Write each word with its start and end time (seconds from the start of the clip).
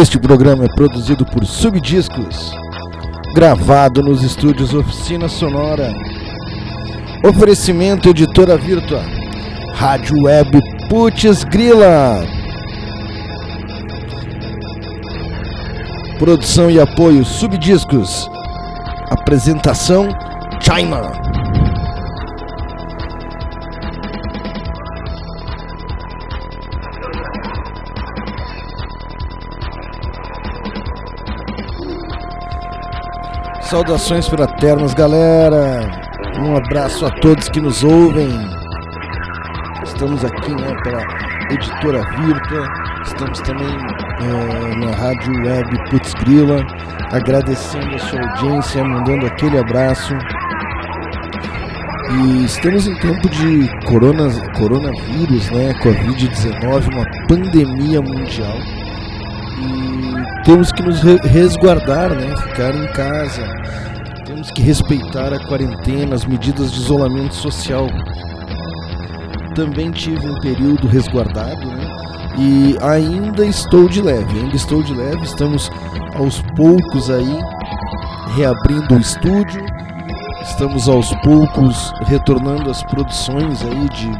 Este 0.00 0.18
programa 0.18 0.66
é 0.66 0.68
produzido 0.68 1.24
por 1.24 1.46
Subdiscos, 1.46 2.52
gravado 3.34 4.02
nos 4.02 4.22
estúdios 4.22 4.74
Oficina 4.74 5.26
Sonora. 5.26 5.90
Oferecimento 7.24 8.10
Editora 8.10 8.58
Virtua, 8.58 9.02
Rádio 9.72 10.24
Web 10.24 10.60
Putz 10.90 11.44
Grila. 11.44 12.26
Produção 16.18 16.70
e 16.70 16.78
apoio 16.78 17.24
Subdiscos. 17.24 18.30
Apresentação 19.10 20.08
China. 20.60 21.25
Saudações 33.70 34.28
fraternas, 34.28 34.94
galera. 34.94 35.80
Um 36.38 36.56
abraço 36.56 37.04
a 37.04 37.10
todos 37.10 37.48
que 37.48 37.60
nos 37.60 37.82
ouvem. 37.82 38.28
Estamos 39.82 40.24
aqui 40.24 40.52
né, 40.52 40.72
pela 40.84 41.02
editora 41.50 42.00
Virtua. 42.16 42.68
Estamos 43.04 43.40
também 43.40 43.66
é, 43.66 44.76
na 44.76 44.94
rádio 44.94 45.34
web 45.44 45.90
Putz 45.90 46.14
Grila. 46.14 46.64
Agradecendo 47.10 47.92
a 47.92 47.98
sua 47.98 48.20
audiência, 48.20 48.84
mandando 48.84 49.26
aquele 49.26 49.58
abraço. 49.58 50.14
E 52.12 52.44
estamos 52.44 52.86
em 52.86 52.94
tempo 53.00 53.28
de 53.28 53.68
corona, 53.84 54.28
coronavírus, 54.56 55.50
né? 55.50 55.74
Covid-19, 55.82 56.94
uma 56.94 57.26
pandemia 57.26 58.00
mundial. 58.00 58.58
E 59.58 60.05
temos 60.44 60.70
que 60.70 60.82
nos 60.82 61.00
resguardar, 61.02 62.10
né? 62.14 62.36
Ficar 62.36 62.74
em 62.74 62.86
casa. 62.92 63.42
Temos 64.24 64.50
que 64.50 64.62
respeitar 64.62 65.32
a 65.32 65.44
quarentena, 65.46 66.14
as 66.14 66.24
medidas 66.24 66.72
de 66.72 66.80
isolamento 66.80 67.34
social. 67.34 67.88
Também 69.54 69.90
tive 69.90 70.28
um 70.28 70.40
período 70.40 70.86
resguardado, 70.86 71.66
né? 71.66 71.96
E 72.38 72.76
ainda 72.82 73.44
estou 73.44 73.88
de 73.88 74.02
leve, 74.02 74.38
ainda 74.38 74.54
estou 74.54 74.82
de 74.82 74.94
leve. 74.94 75.24
Estamos 75.24 75.70
aos 76.14 76.40
poucos 76.54 77.10
aí 77.10 77.38
reabrindo 78.36 78.94
o 78.94 79.00
estúdio. 79.00 79.64
Estamos 80.42 80.88
aos 80.88 81.12
poucos 81.22 81.92
retornando 82.06 82.70
às 82.70 82.82
produções 82.84 83.62
aí 83.62 83.88
de, 83.88 84.10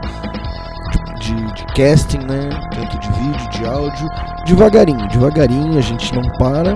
de, 1.57 1.65
casting, 1.75 2.19
né? 2.19 2.49
Tanto 2.75 2.99
de 2.99 3.12
vídeo, 3.12 3.51
de 3.51 3.65
áudio 3.65 4.09
devagarinho, 4.47 5.09
devagarinho, 5.09 5.79
a 5.79 5.81
gente 5.81 6.15
não 6.15 6.23
para, 6.39 6.75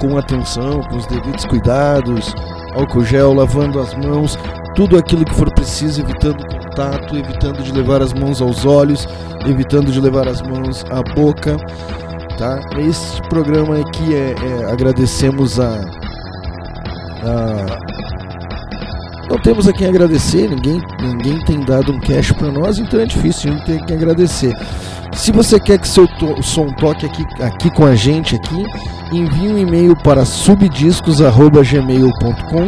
com 0.00 0.16
atenção, 0.16 0.80
com 0.82 0.96
os 0.96 1.06
devidos 1.06 1.44
cuidados, 1.44 2.34
álcool 2.74 3.04
gel, 3.04 3.34
lavando 3.34 3.80
as 3.80 3.94
mãos, 3.94 4.38
tudo 4.74 4.96
aquilo 4.96 5.24
que 5.24 5.34
for 5.34 5.52
preciso, 5.52 6.02
evitando 6.02 6.46
contato, 6.46 7.16
evitando 7.16 7.62
de 7.62 7.72
levar 7.72 8.02
as 8.02 8.12
mãos 8.12 8.40
aos 8.42 8.64
olhos, 8.66 9.08
evitando 9.46 9.90
de 9.90 10.00
levar 10.00 10.28
as 10.28 10.42
mãos 10.42 10.84
à 10.90 11.02
boca, 11.14 11.56
tá? 12.38 12.60
Esse 12.78 13.20
programa 13.28 13.80
aqui 13.80 14.14
é, 14.14 14.34
é 14.34 14.70
agradecemos 14.70 15.58
a, 15.58 15.80
a 17.24 17.85
não 19.28 19.36
temos 19.38 19.66
a 19.66 19.72
quem 19.72 19.88
agradecer, 19.88 20.48
ninguém, 20.48 20.80
ninguém 21.00 21.44
tem 21.44 21.58
dado 21.60 21.90
um 21.92 21.98
cash 22.00 22.30
para 22.32 22.52
nós, 22.52 22.78
então 22.78 23.00
é 23.00 23.06
difícil, 23.06 23.52
gente 23.52 23.66
tem 23.66 23.84
que 23.84 23.92
agradecer. 23.92 24.54
Se 25.12 25.32
você 25.32 25.58
quer 25.58 25.78
que 25.78 25.88
seu 25.88 26.06
to 26.06 26.40
som 26.42 26.72
toque 26.74 27.06
aqui, 27.06 27.24
aqui 27.42 27.68
com 27.70 27.84
a 27.84 27.96
gente 27.96 28.36
aqui, 28.36 28.64
envie 29.12 29.48
um 29.48 29.58
e-mail 29.58 29.96
para 29.96 30.24
subdiscos@gmail.com, 30.24 32.66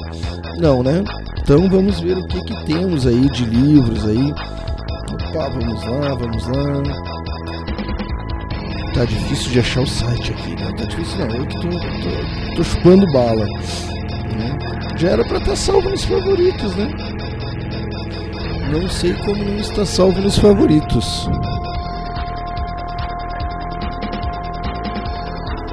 Não, 0.60 0.84
né? 0.84 1.06
Então 1.40 1.70
vamos 1.70 2.02
ver 2.02 2.18
o 2.18 2.28
que, 2.28 2.42
que 2.42 2.66
temos 2.66 3.08
aí 3.08 3.30
de 3.30 3.46
livros 3.46 4.06
aí. 4.06 4.34
Opa, 5.30 5.50
vamos 5.52 5.86
lá, 5.86 6.16
vamos 6.16 6.48
lá. 6.48 7.16
Tá 8.96 9.04
difícil 9.04 9.52
de 9.52 9.60
achar 9.60 9.82
o 9.82 9.88
site 9.88 10.32
aqui, 10.32 10.56
né? 10.56 10.72
Tá 10.72 10.86
difícil 10.86 11.18
não, 11.20 11.36
eu 11.36 11.46
que 11.46 11.56
tô, 11.60 11.70
tô, 11.70 12.56
tô 12.56 12.64
chupando 12.64 13.06
bala. 13.12 13.46
Né? 13.46 14.58
Já 14.96 15.10
era 15.10 15.26
pra 15.26 15.38
estar 15.38 15.50
tá 15.50 15.56
salvo 15.58 15.90
nos 15.90 16.06
favoritos, 16.06 16.74
né? 16.78 16.90
Não 18.72 18.88
sei 18.90 19.14
como 19.16 19.44
não 19.44 19.58
está 19.58 19.86
salvo 19.86 20.22
nos 20.22 20.38
favoritos. 20.38 21.30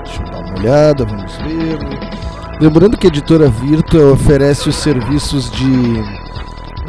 Deixa 0.03 0.21
eu 0.21 0.31
dar 0.33 0.39
uma 0.41 0.59
olhada, 0.59 1.05
vamos 1.05 1.37
ver. 1.37 1.79
Lembrando 2.61 2.99
que 2.99 3.07
a 3.07 3.09
editora 3.09 3.49
Virtua 3.49 4.15
oferece 4.15 4.69
os 4.69 4.75
serviços 4.75 5.49
de 5.53 6.01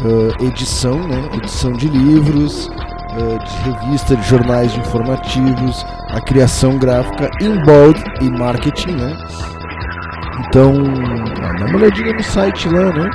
uh, 0.01 0.44
edição, 0.44 1.07
né? 1.07 1.29
edição 1.38 1.73
de 1.73 1.88
livros, 1.88 2.71
de 3.13 3.72
revista, 3.72 4.16
de 4.16 4.28
jornais 4.28 4.72
de 4.72 4.79
informativos, 4.79 5.85
a 6.09 6.22
criação 6.22 6.78
gráfica 6.78 7.29
em 7.41 7.56
bold 7.63 8.03
e 8.22 8.29
marketing. 8.29 8.91
Né? 8.91 9.18
Então, 10.47 10.74
dá 11.59 11.66
uma 11.66 11.78
olhadinha 11.78 12.13
no 12.13 12.24
site 12.24 12.68
lá, 12.69 12.91
né? 12.91 13.09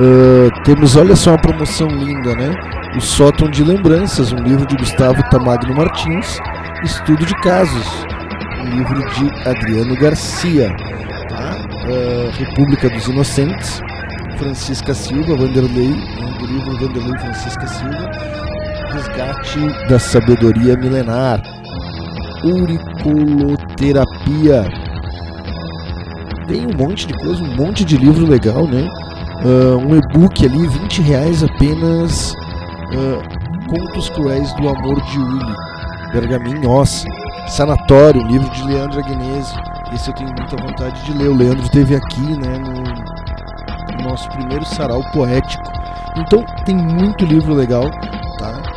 Uh, 0.00 0.62
temos, 0.64 0.96
olha 0.96 1.14
só, 1.14 1.30
uma 1.32 1.38
promoção 1.38 1.86
linda, 1.88 2.34
né? 2.34 2.54
O 2.96 3.00
Sótão 3.00 3.48
de 3.50 3.62
Lembranças, 3.62 4.32
um 4.32 4.38
livro 4.38 4.66
de 4.66 4.76
Gustavo 4.76 5.22
Tamagno 5.30 5.74
Martins, 5.74 6.38
Estudo 6.82 7.26
de 7.26 7.34
Casos, 7.42 8.06
um 8.60 8.70
livro 8.70 9.04
de 9.10 9.48
Adriano 9.48 9.94
Garcia, 9.96 10.74
tá? 11.28 11.56
Uh, 11.86 12.30
República 12.38 12.88
dos 12.88 13.06
Inocentes, 13.06 13.82
Francisca 14.38 14.94
Silva, 14.94 15.36
Vanderlei, 15.36 15.90
né, 15.90 16.36
do 16.38 16.46
livro 16.46 16.78
Vanderlei 16.78 17.18
Francisca 17.18 17.66
Silva, 17.66 18.10
Resgate 18.92 19.58
da 19.88 19.98
Sabedoria 19.98 20.76
Milenar, 20.76 21.42
Auriculoterapia. 22.44 24.68
Tem 26.46 26.66
um 26.66 26.76
monte 26.76 27.06
de 27.06 27.14
coisa, 27.14 27.42
um 27.42 27.56
monte 27.56 27.82
de 27.84 27.96
livro 27.96 28.26
legal, 28.26 28.66
né? 28.66 28.86
Uh, 29.44 29.78
um 29.78 29.96
e-book 29.96 30.44
ali, 30.44 30.66
20 30.66 31.00
reais 31.02 31.42
apenas. 31.42 32.34
Uh, 32.92 33.22
Contos 33.68 34.10
Cruéis 34.10 34.52
do 34.54 34.68
Amor 34.68 35.00
de 35.00 35.18
Uli, 35.18 35.54
Bergamin 36.12 36.64
Oss, 36.66 37.04
Sanatório, 37.48 38.22
livro 38.26 38.50
de 38.50 38.62
Leandro 38.64 39.00
Agnese. 39.00 39.54
Esse 39.94 40.10
eu 40.10 40.14
tenho 40.14 40.28
muita 40.28 40.56
vontade 40.56 41.02
de 41.04 41.16
ler. 41.16 41.28
O 41.28 41.34
Leandro 41.34 41.62
esteve 41.62 41.96
aqui, 41.96 42.20
né, 42.20 42.58
no, 42.58 42.82
nosso 44.02 44.28
primeiro 44.30 44.64
sarau 44.66 45.02
poético. 45.12 45.64
Então 46.16 46.44
tem 46.66 46.76
muito 46.76 47.24
livro 47.24 47.54
legal? 47.54 47.84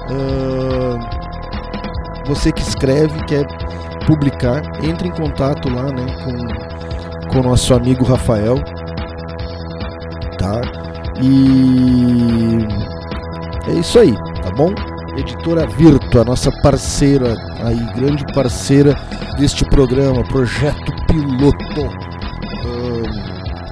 Uh, 0.09 0.99
você 2.27 2.51
que 2.51 2.61
escreve, 2.61 3.17
quer 3.25 3.45
publicar, 4.05 4.61
entre 4.83 5.07
em 5.07 5.11
contato 5.11 5.69
lá, 5.69 5.83
né, 5.83 6.05
com, 7.31 7.39
o 7.39 7.43
nosso 7.43 7.73
amigo 7.73 8.05
Rafael, 8.05 8.57
tá? 10.37 10.61
E 11.21 12.59
é 13.69 13.73
isso 13.73 13.99
aí, 13.99 14.15
tá 14.41 14.51
bom? 14.55 14.73
Editora 15.17 15.67
Virtua, 15.67 16.23
nossa 16.23 16.51
parceira, 16.61 17.35
aí 17.63 17.79
grande 17.95 18.25
parceira 18.33 18.95
deste 19.37 19.65
programa, 19.65 20.23
projeto 20.23 20.93
piloto 21.07 22.05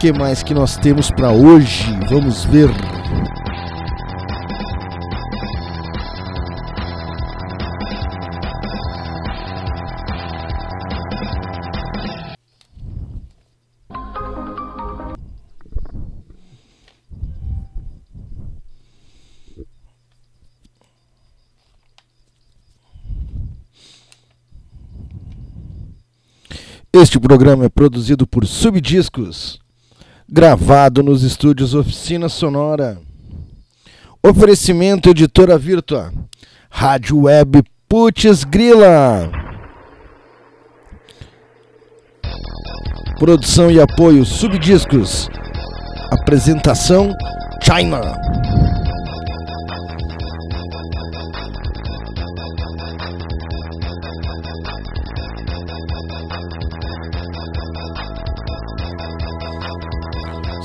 que 0.04 0.12
mais 0.12 0.44
que 0.44 0.54
nós 0.54 0.76
temos 0.76 1.10
para 1.10 1.32
hoje? 1.32 1.98
Vamos 2.10 2.44
ver. 2.44 2.70
Este 26.96 27.20
programa 27.20 27.66
é 27.66 27.70
produzido 27.70 28.28
por 28.28 28.46
Subdiscos, 28.46 29.60
gravado 30.30 31.02
nos 31.02 31.24
estúdios 31.24 31.74
Oficina 31.74 32.30
Sonora. 32.30 33.00
Oferecimento 34.22 35.10
Editora 35.10 35.58
Virtua, 35.58 36.14
Rádio 36.70 37.22
Web 37.22 37.64
Putz 37.90 38.44
Grila. 38.44 39.32
Produção 43.18 43.72
e 43.72 43.82
apoio 43.82 44.24
Subdiscos. 44.24 45.28
Apresentação 46.12 47.12
China. 47.60 48.02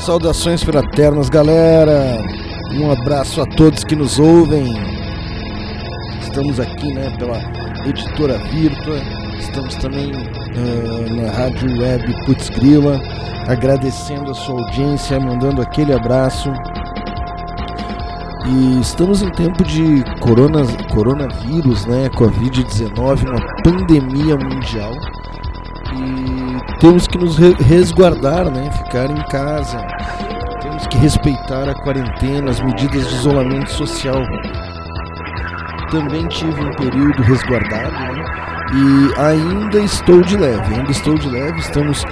Saudações 0.08 0.62
fraternas, 0.62 1.28
galera. 1.28 2.24
Um 2.72 2.90
abraço 2.90 3.42
a 3.42 3.44
todos 3.44 3.84
que 3.84 3.94
nos 3.94 4.18
ouvem. 4.18 4.72
Estamos 6.22 6.58
aqui, 6.58 6.94
né, 6.94 7.14
pela 7.18 7.36
editora 7.86 8.38
Virtua. 8.50 8.96
Estamos 9.38 9.74
também 9.74 10.10
uh, 10.10 11.14
na 11.14 11.30
rádio 11.30 11.78
web 11.78 12.24
Putz 12.24 12.50
agradecendo 13.48 14.30
a 14.30 14.34
sua 14.34 14.62
audiência, 14.62 15.20
mandando 15.20 15.60
aquele 15.60 15.92
abraço. 15.92 16.50
E 18.46 18.80
estamos 18.80 19.20
em 19.20 19.30
tempo 19.32 19.62
de 19.62 20.02
corona, 20.20 20.62
coronavírus, 20.90 21.84
né, 21.84 22.08
Covid-19, 22.14 23.28
uma 23.28 23.62
pandemia 23.62 24.38
mundial. 24.38 24.94
E 25.92 26.47
temos 26.80 27.06
que 27.06 27.18
nos 27.18 27.36
resguardar, 27.36 28.50
né, 28.50 28.70
ficar 28.70 29.10
em 29.10 29.22
casa. 29.28 29.78
Temos 30.60 30.86
que 30.86 30.98
respeitar 30.98 31.68
a 31.68 31.74
quarentena, 31.74 32.50
as 32.50 32.60
medidas 32.60 33.08
de 33.08 33.14
isolamento 33.14 33.70
social. 33.70 34.22
Também 35.90 36.26
tive 36.28 36.60
um 36.60 36.70
período 36.76 37.22
resguardado, 37.22 37.92
né, 37.92 38.24
e 38.74 39.20
ainda 39.20 39.78
estou 39.78 40.20
de 40.22 40.36
leve, 40.36 40.74
ainda 40.74 40.90
estou 40.90 41.14
de 41.14 41.28
leve, 41.28 41.58
estamos 41.58 42.04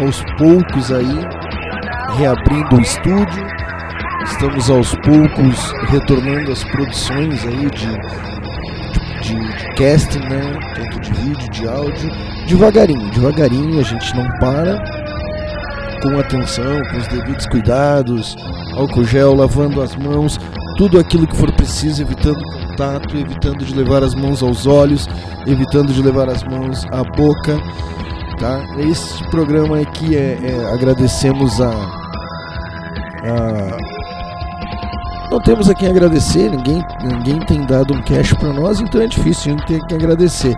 aos 0.00 0.22
poucos 0.38 0.92
aí 0.92 1.26
reabrindo 2.16 2.76
o 2.76 2.80
estúdio, 2.80 3.46
estamos 4.24 4.70
aos 4.70 4.94
poucos 4.96 5.72
retornando 5.88 6.52
às 6.52 6.62
produções 6.64 7.44
aí 7.44 7.68
de, 7.70 7.88
de, 9.24 9.34
de 9.34 9.74
casting, 9.74 10.20
né? 10.20 10.58
Tanto 10.74 11.00
de 11.00 11.12
vídeo, 11.14 11.50
de 11.50 11.66
áudio, 11.66 12.10
devagarinho, 12.46 13.10
devagarinho, 13.10 13.80
a 13.80 13.82
gente 13.82 14.14
não 14.14 14.28
para, 14.38 14.78
com 16.02 16.18
atenção, 16.18 16.82
com 16.90 16.98
os 16.98 17.08
devidos 17.08 17.46
cuidados, 17.46 18.36
álcool 18.76 19.04
gel, 19.04 19.34
lavando 19.34 19.80
as 19.80 19.96
mãos, 19.96 20.38
tudo 20.76 20.98
aquilo 20.98 21.26
que 21.26 21.36
for 21.36 21.50
preciso, 21.52 22.02
evitando 22.02 22.42
contato, 22.42 23.16
evitando 23.16 23.64
de 23.64 23.74
levar 23.74 24.02
as 24.02 24.14
mãos 24.14 24.42
aos 24.42 24.66
olhos, 24.66 25.08
evitando 25.46 25.92
de 25.92 26.02
levar 26.02 26.28
as 26.28 26.42
mãos 26.42 26.84
à 26.90 27.02
boca. 27.02 27.58
Tá? 28.38 28.62
Esse 28.78 29.22
programa 29.30 29.80
aqui 29.80 30.16
é, 30.16 30.38
é 30.42 30.74
agradecemos 30.74 31.60
a, 31.60 31.70
a 31.70 33.93
não 35.34 35.40
temos 35.40 35.68
a 35.68 35.74
quem 35.74 35.88
agradecer, 35.88 36.48
ninguém, 36.48 36.80
ninguém 37.02 37.40
tem 37.40 37.66
dado 37.66 37.92
um 37.92 38.00
cash 38.02 38.32
para 38.34 38.52
nós, 38.52 38.80
então 38.80 39.02
é 39.02 39.08
difícil, 39.08 39.52
a 39.52 39.56
gente 39.56 39.66
tem 39.66 39.84
que 39.84 39.92
agradecer. 39.92 40.56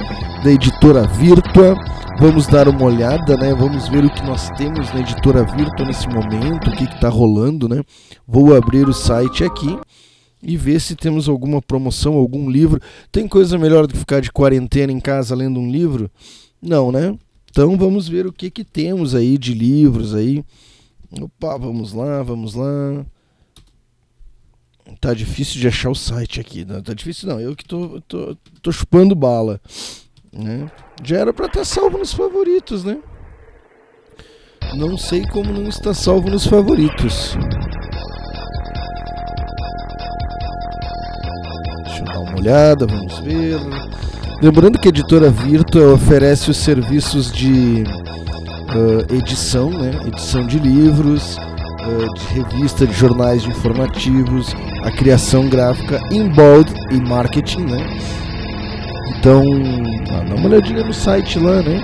da 0.42 0.50
editora 0.50 1.06
Virtua 1.06 1.76
Vamos 2.20 2.46
dar 2.46 2.68
uma 2.68 2.84
olhada, 2.84 3.34
né? 3.34 3.54
Vamos 3.54 3.88
ver 3.88 4.04
o 4.04 4.10
que 4.10 4.22
nós 4.22 4.50
temos 4.50 4.92
na 4.92 5.00
editora 5.00 5.42
Virtua 5.42 5.86
nesse 5.86 6.06
momento, 6.06 6.68
o 6.68 6.76
que 6.76 6.84
está 6.84 7.08
rolando, 7.08 7.66
né? 7.66 7.82
Vou 8.28 8.54
abrir 8.54 8.86
o 8.86 8.92
site 8.92 9.42
aqui 9.42 9.78
e 10.42 10.54
ver 10.54 10.82
se 10.82 10.94
temos 10.94 11.30
alguma 11.30 11.62
promoção, 11.62 12.16
algum 12.16 12.50
livro. 12.50 12.78
Tem 13.10 13.26
coisa 13.26 13.56
melhor 13.56 13.86
do 13.86 13.94
que 13.94 13.98
ficar 14.00 14.20
de 14.20 14.30
quarentena 14.30 14.92
em 14.92 15.00
casa 15.00 15.34
lendo 15.34 15.58
um 15.58 15.70
livro? 15.70 16.10
Não, 16.60 16.92
né? 16.92 17.16
Então 17.50 17.76
vamos 17.76 18.08
ver 18.08 18.26
o 18.26 18.32
que 18.32 18.50
que 18.50 18.64
temos 18.64 19.14
aí 19.14 19.36
de 19.36 19.52
livros 19.52 20.14
aí. 20.14 20.44
Opa, 21.20 21.58
vamos 21.58 21.92
lá, 21.92 22.22
vamos 22.22 22.54
lá. 22.54 23.04
Tá 25.00 25.12
difícil 25.12 25.60
de 25.60 25.68
achar 25.68 25.90
o 25.90 25.94
site 25.94 26.40
aqui. 26.40 26.64
Não, 26.64 26.82
tá 26.82 26.94
difícil 26.94 27.28
não, 27.28 27.40
eu 27.40 27.56
que 27.56 27.64
tô, 27.64 28.00
tô, 28.02 28.36
tô 28.62 28.72
chupando 28.72 29.14
bala. 29.14 29.60
Né? 30.32 30.70
Já 31.02 31.18
era 31.18 31.32
para 31.32 31.46
estar 31.46 31.60
tá 31.60 31.64
salvo 31.64 31.98
nos 31.98 32.12
favoritos, 32.12 32.84
né? 32.84 33.00
Não 34.76 34.96
sei 34.96 35.26
como 35.26 35.52
não 35.52 35.68
está 35.68 35.92
salvo 35.92 36.30
nos 36.30 36.46
favoritos. 36.46 37.34
Deixa 41.84 42.00
eu 42.00 42.04
dar 42.04 42.20
uma 42.20 42.36
olhada, 42.36 42.86
vamos 42.86 43.18
ver. 43.18 43.58
Lembrando 44.42 44.78
que 44.78 44.88
a 44.88 44.90
editora 44.90 45.28
Virtua 45.28 45.92
oferece 45.92 46.50
os 46.50 46.56
serviços 46.56 47.30
de 47.30 47.84
uh, 48.74 49.14
edição, 49.14 49.68
né? 49.68 49.90
edição 50.06 50.46
de 50.46 50.58
livros, 50.58 51.36
uh, 51.36 52.14
de 52.14 52.40
revista, 52.40 52.86
de 52.86 52.92
jornais 52.94 53.42
de 53.42 53.50
informativos, 53.50 54.56
a 54.82 54.90
criação 54.90 55.46
gráfica 55.46 56.00
em 56.10 56.26
bold 56.26 56.72
e 56.90 56.96
marketing, 56.96 57.64
né? 57.64 57.86
Então, 59.18 59.44
ah, 60.10 60.24
dá 60.26 60.34
uma 60.34 60.46
olhadinha 60.46 60.84
no 60.84 60.94
site 60.94 61.38
lá, 61.38 61.60
né? 61.60 61.82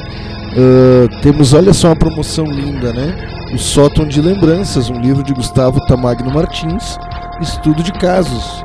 Uh, 0.57 1.21
temos, 1.21 1.53
olha 1.53 1.75
só 1.75 1.89
uma 1.89 1.97
promoção 1.97 2.47
linda, 2.47 2.91
né? 2.91 3.15
O 3.53 3.59
Sótão 3.59 4.09
de 4.09 4.23
Lembranças, 4.23 4.89
um 4.89 4.99
livro 4.99 5.23
de 5.23 5.35
Gustavo 5.35 5.79
Tamagno 5.87 6.33
Martins, 6.33 6.97
Estudo 7.39 7.83
de 7.83 7.93
Casos, 7.93 8.63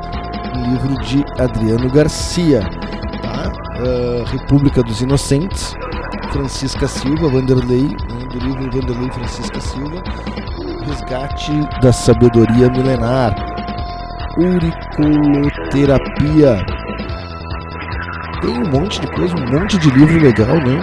um 0.56 0.70
livro 0.70 0.98
de 1.04 1.22
Adriano 1.38 1.90
Garcia, 1.90 2.62
Uh, 3.32 4.24
República 4.30 4.82
dos 4.82 5.00
Inocentes, 5.00 5.74
Francisca 6.32 6.86
Silva, 6.86 7.28
Vanderlei, 7.28 7.88
né? 7.88 8.26
do 8.30 8.38
livro 8.38 8.70
Vanderlei 8.70 9.10
Francisca 9.10 9.58
Silva, 9.60 10.02
Resgate 10.84 11.52
da 11.80 11.90
Sabedoria 11.92 12.68
Milenar, 12.70 13.34
Uriculoterapia, 14.36 16.62
tem 18.42 18.58
um 18.58 18.68
monte 18.68 19.00
de 19.00 19.06
coisa, 19.12 19.34
um 19.36 19.50
monte 19.52 19.78
de 19.78 19.88
livro 19.90 20.20
legal, 20.20 20.56
né? 20.56 20.82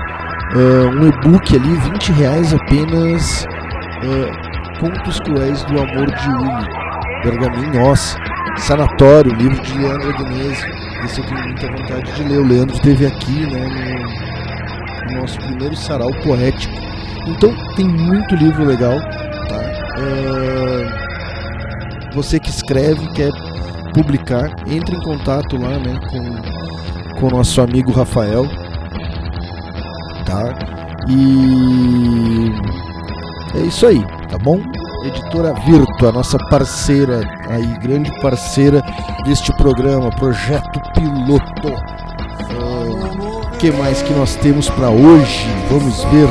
Uh, 0.55 0.87
um 0.97 1.09
e-book 1.09 1.55
ali, 1.55 1.75
20 1.91 2.11
reais 2.13 2.53
apenas. 2.53 3.45
Uh, 4.01 4.49
Contos 4.79 5.19
Cruéis 5.19 5.61
do 5.65 5.77
Amor 5.77 6.05
de 6.05 6.29
Uli. 6.29 6.67
Bergamin, 7.21 7.77
nossa. 7.77 8.17
Sanatório, 8.55 9.33
livro 9.33 9.61
de 9.61 9.77
Leandro 9.77 10.09
Agnese. 10.09 10.88
Esse 11.05 11.21
eu 11.21 11.25
tenho 11.25 11.43
muita 11.43 11.67
vontade 11.67 12.11
de 12.13 12.23
ler. 12.23 12.39
O 12.39 12.47
Leandro 12.47 12.75
esteve 12.75 13.05
aqui, 13.05 13.45
né? 13.45 13.67
No, 15.07 15.13
no 15.13 15.21
nosso 15.21 15.39
primeiro 15.39 15.75
sarau 15.75 16.11
poético. 16.23 16.73
Então 17.27 17.53
tem 17.75 17.87
muito 17.87 18.35
livro 18.35 18.65
legal, 18.65 18.99
tá? 19.47 19.61
Uh, 19.99 20.89
você 22.13 22.39
que 22.39 22.49
escreve, 22.49 23.07
quer 23.13 23.31
publicar, 23.93 24.49
entre 24.67 24.95
em 24.95 25.01
contato 25.01 25.57
lá, 25.57 25.77
né? 25.79 25.99
Com 26.09 26.69
com 27.19 27.27
o 27.27 27.31
nosso 27.31 27.61
amigo 27.61 27.91
Rafael, 27.91 28.45
tá? 30.25 30.57
E 31.09 32.49
é 33.57 33.61
isso 33.67 33.85
aí, 33.85 34.01
tá 34.29 34.37
bom? 34.37 34.61
Editora 35.03 35.53
Virtua, 35.53 36.11
nossa 36.11 36.37
parceira 36.49 37.21
aí, 37.49 37.77
grande 37.79 38.11
parceira 38.21 38.81
deste 39.23 39.51
programa, 39.53 40.09
projeto 40.09 40.81
piloto. 40.93 41.67
O 42.55 43.45
uh, 43.45 43.57
que 43.57 43.71
mais 43.71 44.01
que 44.01 44.13
nós 44.13 44.35
temos 44.35 44.69
para 44.69 44.89
hoje? 44.89 45.47
Vamos 45.69 46.03
ver. 46.05 46.27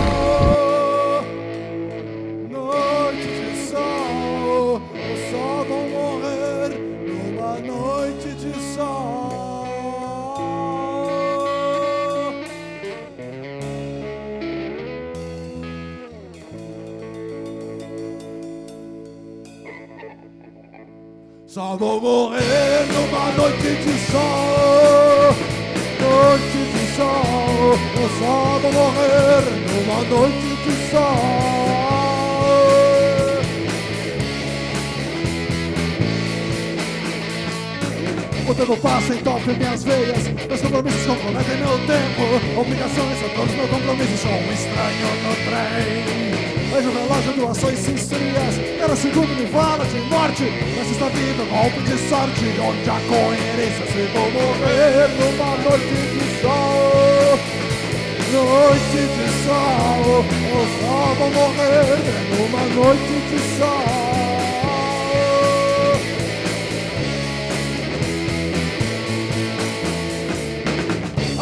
Só 21.79 21.99
vou 22.01 22.28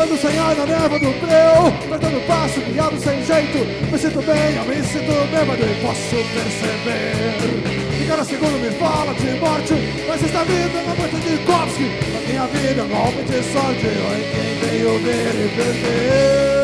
Sem 0.06 0.38
ar 0.38 0.56
na 0.56 0.64
neva 0.64 0.98
do 0.98 1.12
breu 1.20 1.66
Apertando 1.84 2.26
passo, 2.26 2.60
guiado 2.60 2.98
sem 2.98 3.22
jeito. 3.24 3.58
Me 3.90 3.98
sinto 3.98 4.22
bem, 4.22 4.56
eu 4.56 4.64
me 4.64 4.82
sinto 4.82 5.12
bêbado 5.30 5.62
E 5.62 5.80
posso 5.82 6.16
perceber 6.32 8.00
E 8.00 8.06
cada 8.06 8.24
segundo 8.24 8.58
me 8.58 8.70
fala 8.78 9.12
de 9.14 9.38
morte. 9.38 9.74
Mas 10.08 10.22
esta 10.22 10.44
vida 10.44 10.78
é 10.78 10.82
uma 10.82 10.94
noite 10.94 11.16
de 11.16 11.38
Kovsky 11.44 11.90
A 12.16 12.28
minha 12.28 12.46
vida 12.46 12.80
é 12.80 12.84
um 12.84 12.88
golpe 12.88 13.22
de 13.24 13.42
sorte. 13.52 13.86
Oi, 13.86 14.24
quem 14.32 14.68
veio 14.70 14.98
ver 15.00 15.34
e 15.34 15.48
perdeu 15.54 16.55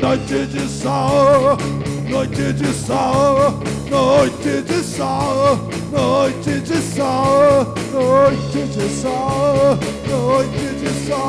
noite 0.00 0.46
de 0.46 0.66
sol, 0.66 1.58
noite 2.08 2.52
de 2.54 2.72
sol, 2.72 3.52
noite 3.90 4.62
de 4.62 4.82
sol, 4.82 5.58
noite 5.92 6.60
de 6.62 6.80
sol, 6.80 7.74
noite 7.92 8.66
de 8.66 8.88
sol, 8.88 9.78
noite 10.08 10.62
de 10.76 10.88
sol, 10.88 11.28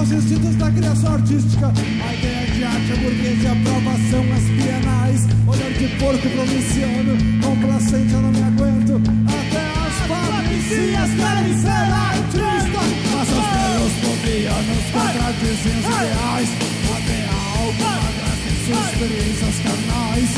aos 0.00 0.10
instintos 0.12 0.56
da 0.56 0.70
criação 0.70 1.12
artística. 1.12 1.66
A 1.66 2.14
ideia 2.14 2.46
de 2.46 2.64
arte, 2.64 2.92
a 2.92 2.96
burguesia, 2.96 3.50
a 3.50 3.52
aprovação, 3.52 4.24
as 4.32 4.44
bienais. 4.56 5.20
Olhar 5.46 5.72
de 5.72 5.88
porco 6.00 6.28
provinciano, 6.30 7.12
complacente, 7.44 8.12
eu 8.12 8.20
não 8.22 8.32
me 8.32 8.42
aguento. 8.42 8.92
Até 9.28 9.64
as 9.84 9.96
fabricias 10.08 11.10
querem 11.20 11.52
ser 11.60 11.86
artistas. 12.08 12.88
Mas 13.12 13.28
os 13.28 13.46
meus 13.60 13.92
povianos 14.00 14.84
contradizem 14.96 15.72
os 15.76 15.84
ideais. 15.84 16.48
Até 16.96 17.18
a 17.20 17.38
alma 17.60 17.92
agradece 18.08 18.50
suas 18.64 18.86
experiências 18.88 19.56
carnais. 19.60 20.30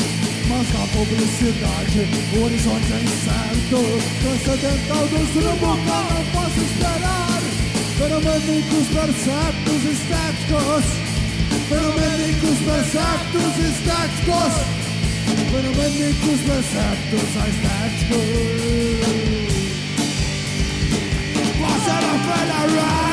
Mas 0.49 0.67
na 0.73 0.85
publicidade 0.91 1.99
o 2.35 2.43
horizonte 2.43 2.91
é 2.91 3.01
incerto 3.01 3.79
Transcendental 4.21 5.07
dos 5.07 5.29
rumos 5.41 5.79
não 5.85 6.25
posso 6.33 6.59
esperar 6.59 7.32
pelo 8.03 8.19
Fenoménicos 8.19 8.87
versatos 8.89 9.85
estáticos 9.85 10.83
pelo 11.69 11.91
Fenoménicos 11.93 12.59
versatos 12.65 13.53
estáticos 13.71 14.53
pelo 15.51 15.73
Fenoménicos 15.73 16.39
versatos 16.41 17.27
estáticos 17.47 18.25
Passar 21.61 22.03
a 22.03 22.15
federal 22.19 23.12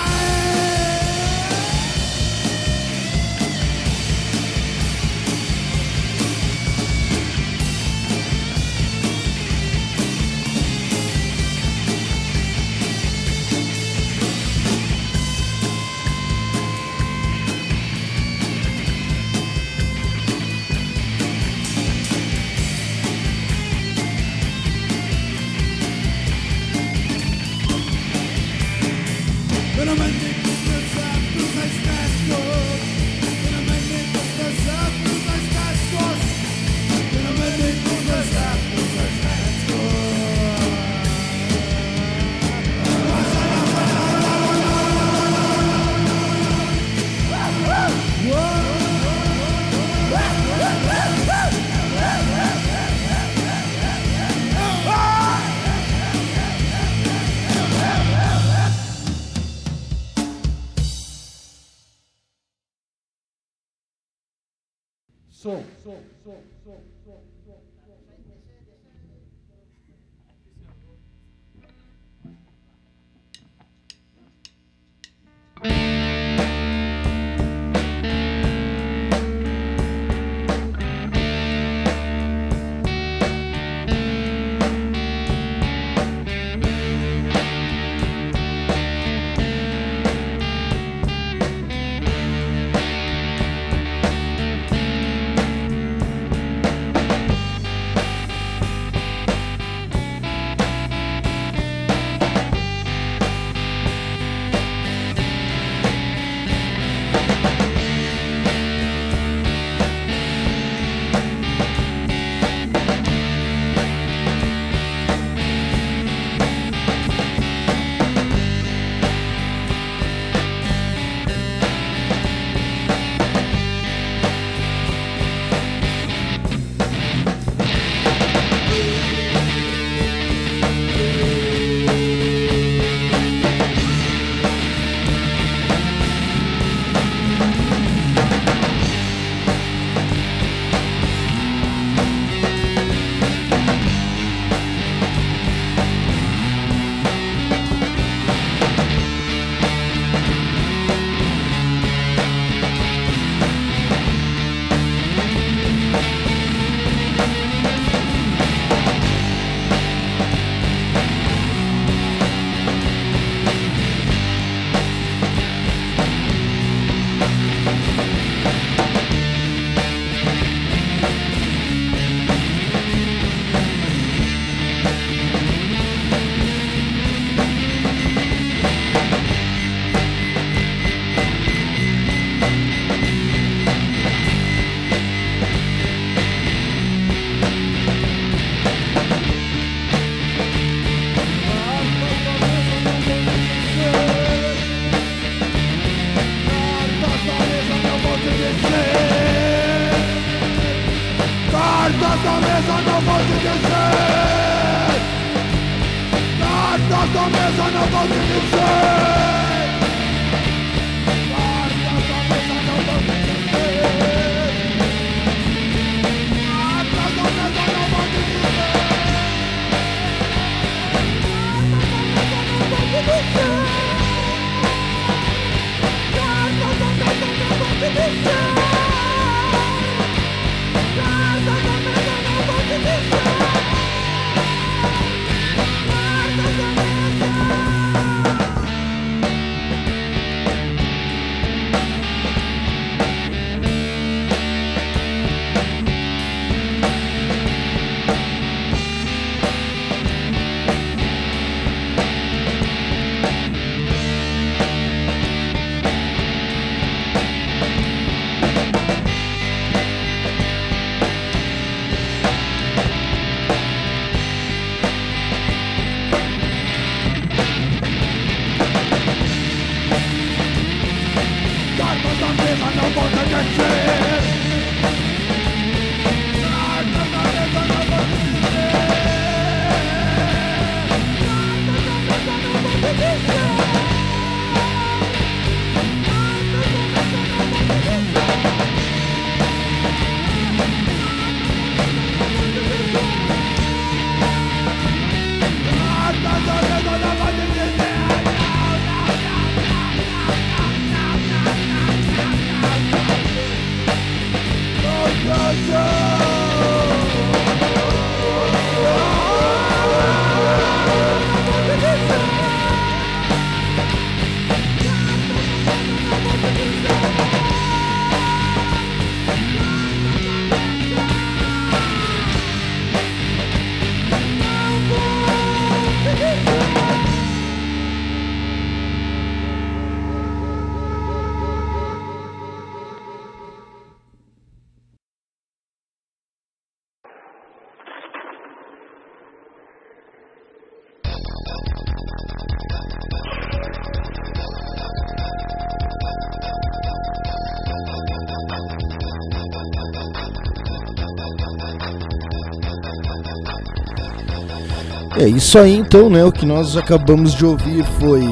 É 355.18 355.26
isso 355.26 355.59
aí 355.59 355.74
então, 355.74 356.11
né? 356.11 356.22
O 356.24 356.31
que 356.31 356.44
nós 356.44 356.76
acabamos 356.76 357.35
de 357.35 357.46
ouvir 357.46 357.83
foi 357.98 358.22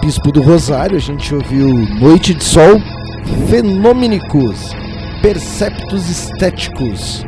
Bispo 0.00 0.30
do 0.30 0.40
Rosário, 0.40 0.96
a 0.96 1.00
gente 1.00 1.34
ouviu 1.34 1.68
Noite 2.00 2.34
de 2.34 2.44
Sol, 2.44 2.80
Fenômenicos, 3.48 4.70
Perceptos 5.20 6.08
Estéticos 6.08 7.24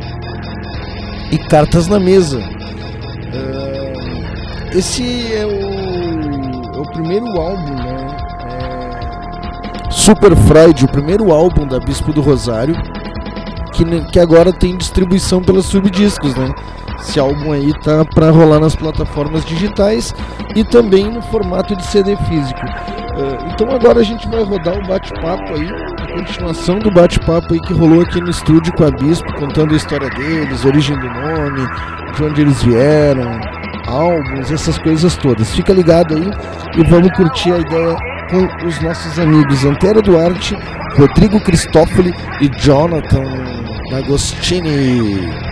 e 1.32 1.38
Cartas 1.48 1.88
na 1.88 1.98
Mesa. 1.98 2.38
Uh, 2.38 4.78
esse 4.78 5.34
é 5.34 5.44
o, 5.44 6.76
é 6.76 6.80
o 6.80 6.92
primeiro 6.92 7.26
álbum, 7.40 7.74
né? 7.74 8.06
É 9.88 9.90
Super 9.90 10.36
Freud, 10.36 10.84
o 10.84 10.88
primeiro 10.88 11.32
álbum 11.32 11.66
da 11.66 11.80
Bispo 11.80 12.12
do 12.12 12.20
Rosário, 12.20 12.76
que, 13.72 13.84
que 14.12 14.20
agora 14.20 14.52
tem 14.52 14.76
distribuição 14.76 15.42
pelas 15.42 15.64
Subdiscos, 15.64 16.36
né? 16.36 16.54
Esse 17.00 17.20
álbum 17.20 17.52
aí 17.52 17.72
tá 17.82 18.04
para 18.04 18.30
rolar 18.30 18.60
nas 18.60 18.74
plataformas 18.74 19.44
digitais 19.44 20.14
e 20.54 20.64
também 20.64 21.10
no 21.10 21.22
formato 21.22 21.76
de 21.76 21.84
CD 21.86 22.16
físico. 22.16 22.60
Uh, 22.60 23.50
então 23.52 23.70
agora 23.70 24.00
a 24.00 24.02
gente 24.02 24.28
vai 24.28 24.42
rodar 24.42 24.78
o 24.78 24.86
bate-papo 24.86 25.54
aí, 25.54 25.68
a 25.68 26.12
continuação 26.12 26.78
do 26.78 26.90
bate-papo 26.90 27.52
aí 27.52 27.60
que 27.60 27.72
rolou 27.72 28.02
aqui 28.02 28.20
no 28.20 28.30
estúdio 28.30 28.72
com 28.74 28.84
a 28.84 28.90
Bispo, 28.90 29.32
contando 29.34 29.74
a 29.74 29.76
história 29.76 30.08
deles, 30.10 30.64
origem 30.64 30.96
do 30.98 31.06
nome, 31.06 31.66
de 32.14 32.24
onde 32.24 32.42
eles 32.42 32.62
vieram, 32.62 33.40
álbuns, 33.86 34.50
essas 34.50 34.78
coisas 34.78 35.16
todas. 35.16 35.50
Fica 35.52 35.72
ligado 35.72 36.14
aí 36.14 36.30
e 36.76 36.84
vamos 36.88 37.10
curtir 37.16 37.52
a 37.52 37.58
ideia 37.58 37.96
com 38.30 38.66
os 38.66 38.80
nossos 38.80 39.18
amigos 39.18 39.64
Antero 39.64 40.02
Duarte, 40.02 40.56
Rodrigo 40.96 41.40
Cristófoli 41.40 42.14
e 42.40 42.48
Jonathan 42.60 43.24
Agostini. 43.92 45.47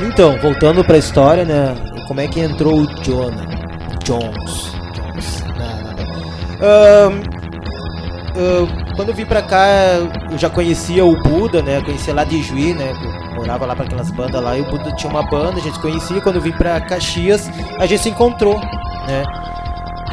Então, 0.00 0.38
voltando 0.38 0.84
pra 0.84 0.98
história, 0.98 1.44
né? 1.44 1.74
Como 2.06 2.20
é 2.20 2.28
que 2.28 2.40
entrou 2.40 2.80
o 2.80 2.86
Jonah? 3.02 3.46
Jones. 4.04 4.72
Jones. 4.94 5.44
Não, 5.58 5.76
não, 5.82 7.10
não. 7.10 8.94
quando 8.94 9.08
eu 9.08 9.14
vim 9.14 9.24
pra 9.24 9.42
cá, 9.42 9.66
eu 10.30 10.38
já 10.38 10.48
conhecia 10.48 11.04
o 11.04 11.20
Buda, 11.22 11.62
né? 11.62 11.80
Conhecia 11.80 12.14
lá 12.14 12.24
de 12.24 12.42
Juí, 12.42 12.74
né? 12.74 12.92
Eu 13.02 13.34
morava 13.36 13.66
lá 13.66 13.74
pra 13.74 13.84
aquelas 13.84 14.10
bandas 14.10 14.42
lá 14.42 14.56
e 14.56 14.60
o 14.60 14.70
Buda 14.70 14.92
tinha 14.92 15.10
uma 15.10 15.22
banda, 15.22 15.58
a 15.58 15.62
gente 15.62 15.78
conhecia. 15.80 16.20
Quando 16.20 16.36
eu 16.36 16.42
vim 16.42 16.52
pra 16.52 16.80
Caxias, 16.80 17.50
a 17.78 17.86
gente 17.86 18.02
se 18.02 18.08
encontrou, 18.10 18.58
né? 18.58 19.24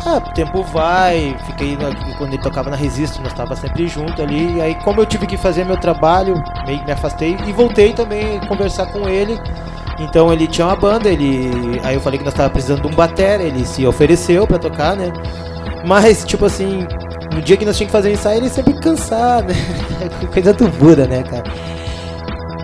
Ah, 0.05 0.17
o 0.17 0.33
tempo 0.33 0.63
vai, 0.63 1.33
fiquei 1.45 1.77
quando 2.17 2.33
ele 2.33 2.41
tocava 2.41 2.69
na 2.69 2.75
Resisto, 2.75 3.21
nós 3.21 3.31
estava 3.31 3.55
sempre 3.55 3.87
junto 3.87 4.21
ali. 4.21 4.57
E 4.57 4.61
aí, 4.61 4.75
como 4.75 4.99
eu 4.99 5.05
tive 5.05 5.25
que 5.25 5.37
fazer 5.37 5.63
meu 5.65 5.77
trabalho, 5.77 6.33
meio 6.65 6.79
que 6.79 6.85
me 6.85 6.91
afastei 6.91 7.37
e 7.45 7.53
voltei 7.53 7.93
também 7.93 8.37
a 8.37 8.47
conversar 8.47 8.87
com 8.87 9.07
ele. 9.07 9.39
Então 9.99 10.33
ele 10.33 10.47
tinha 10.47 10.67
uma 10.67 10.75
banda, 10.75 11.09
ele, 11.09 11.79
aí 11.83 11.95
eu 11.95 12.01
falei 12.01 12.17
que 12.17 12.25
nós 12.25 12.33
estava 12.33 12.49
precisando 12.49 12.81
de 12.81 12.87
um 12.87 12.95
batera, 12.95 13.43
ele 13.43 13.65
se 13.65 13.85
ofereceu 13.85 14.47
para 14.47 14.57
tocar, 14.57 14.95
né? 14.95 15.11
Mas 15.85 16.23
tipo 16.25 16.45
assim, 16.45 16.85
no 17.33 17.41
dia 17.41 17.57
que 17.57 17.65
nós 17.65 17.77
tínhamos 17.77 17.91
que 17.91 17.97
fazer 17.97 18.09
o 18.09 18.13
ensaio, 18.13 18.39
ele 18.39 18.49
sempre 18.49 18.73
cansado, 18.73 19.47
né? 19.47 19.55
Coisa 20.33 20.53
do 20.53 20.67
Buda, 20.67 21.05
né, 21.05 21.23
cara? 21.23 21.43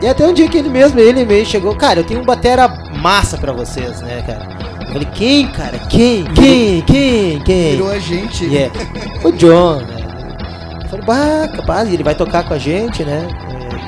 E 0.01 0.07
até 0.07 0.25
um 0.25 0.33
dia 0.33 0.47
que 0.47 0.57
ele 0.57 0.69
mesmo, 0.69 0.99
ele 0.99 1.25
meio 1.25 1.45
chegou, 1.45 1.75
cara, 1.75 1.99
eu 1.99 2.03
tenho 2.03 2.21
um 2.21 2.25
batera 2.25 2.67
massa 3.01 3.37
para 3.37 3.51
vocês, 3.51 4.01
né, 4.01 4.23
cara? 4.25 4.47
Eu 4.87 4.93
falei, 4.93 5.07
quem, 5.13 5.47
cara? 5.47 5.77
Quem? 5.89 6.23
Quem? 6.23 6.81
Quem? 6.81 7.39
Quem? 7.41 7.71
Virou 7.71 7.91
a 7.91 7.99
gente. 7.99 8.45
Yeah. 8.45 8.73
O 9.23 9.31
John, 9.33 9.81
né? 9.81 9.97
Eu 10.83 10.89
falei, 10.89 11.05
bah, 11.05 11.47
capaz, 11.55 11.93
ele 11.93 12.01
vai 12.01 12.15
tocar 12.15 12.43
com 12.47 12.53
a 12.53 12.57
gente, 12.57 13.03
né? 13.03 13.27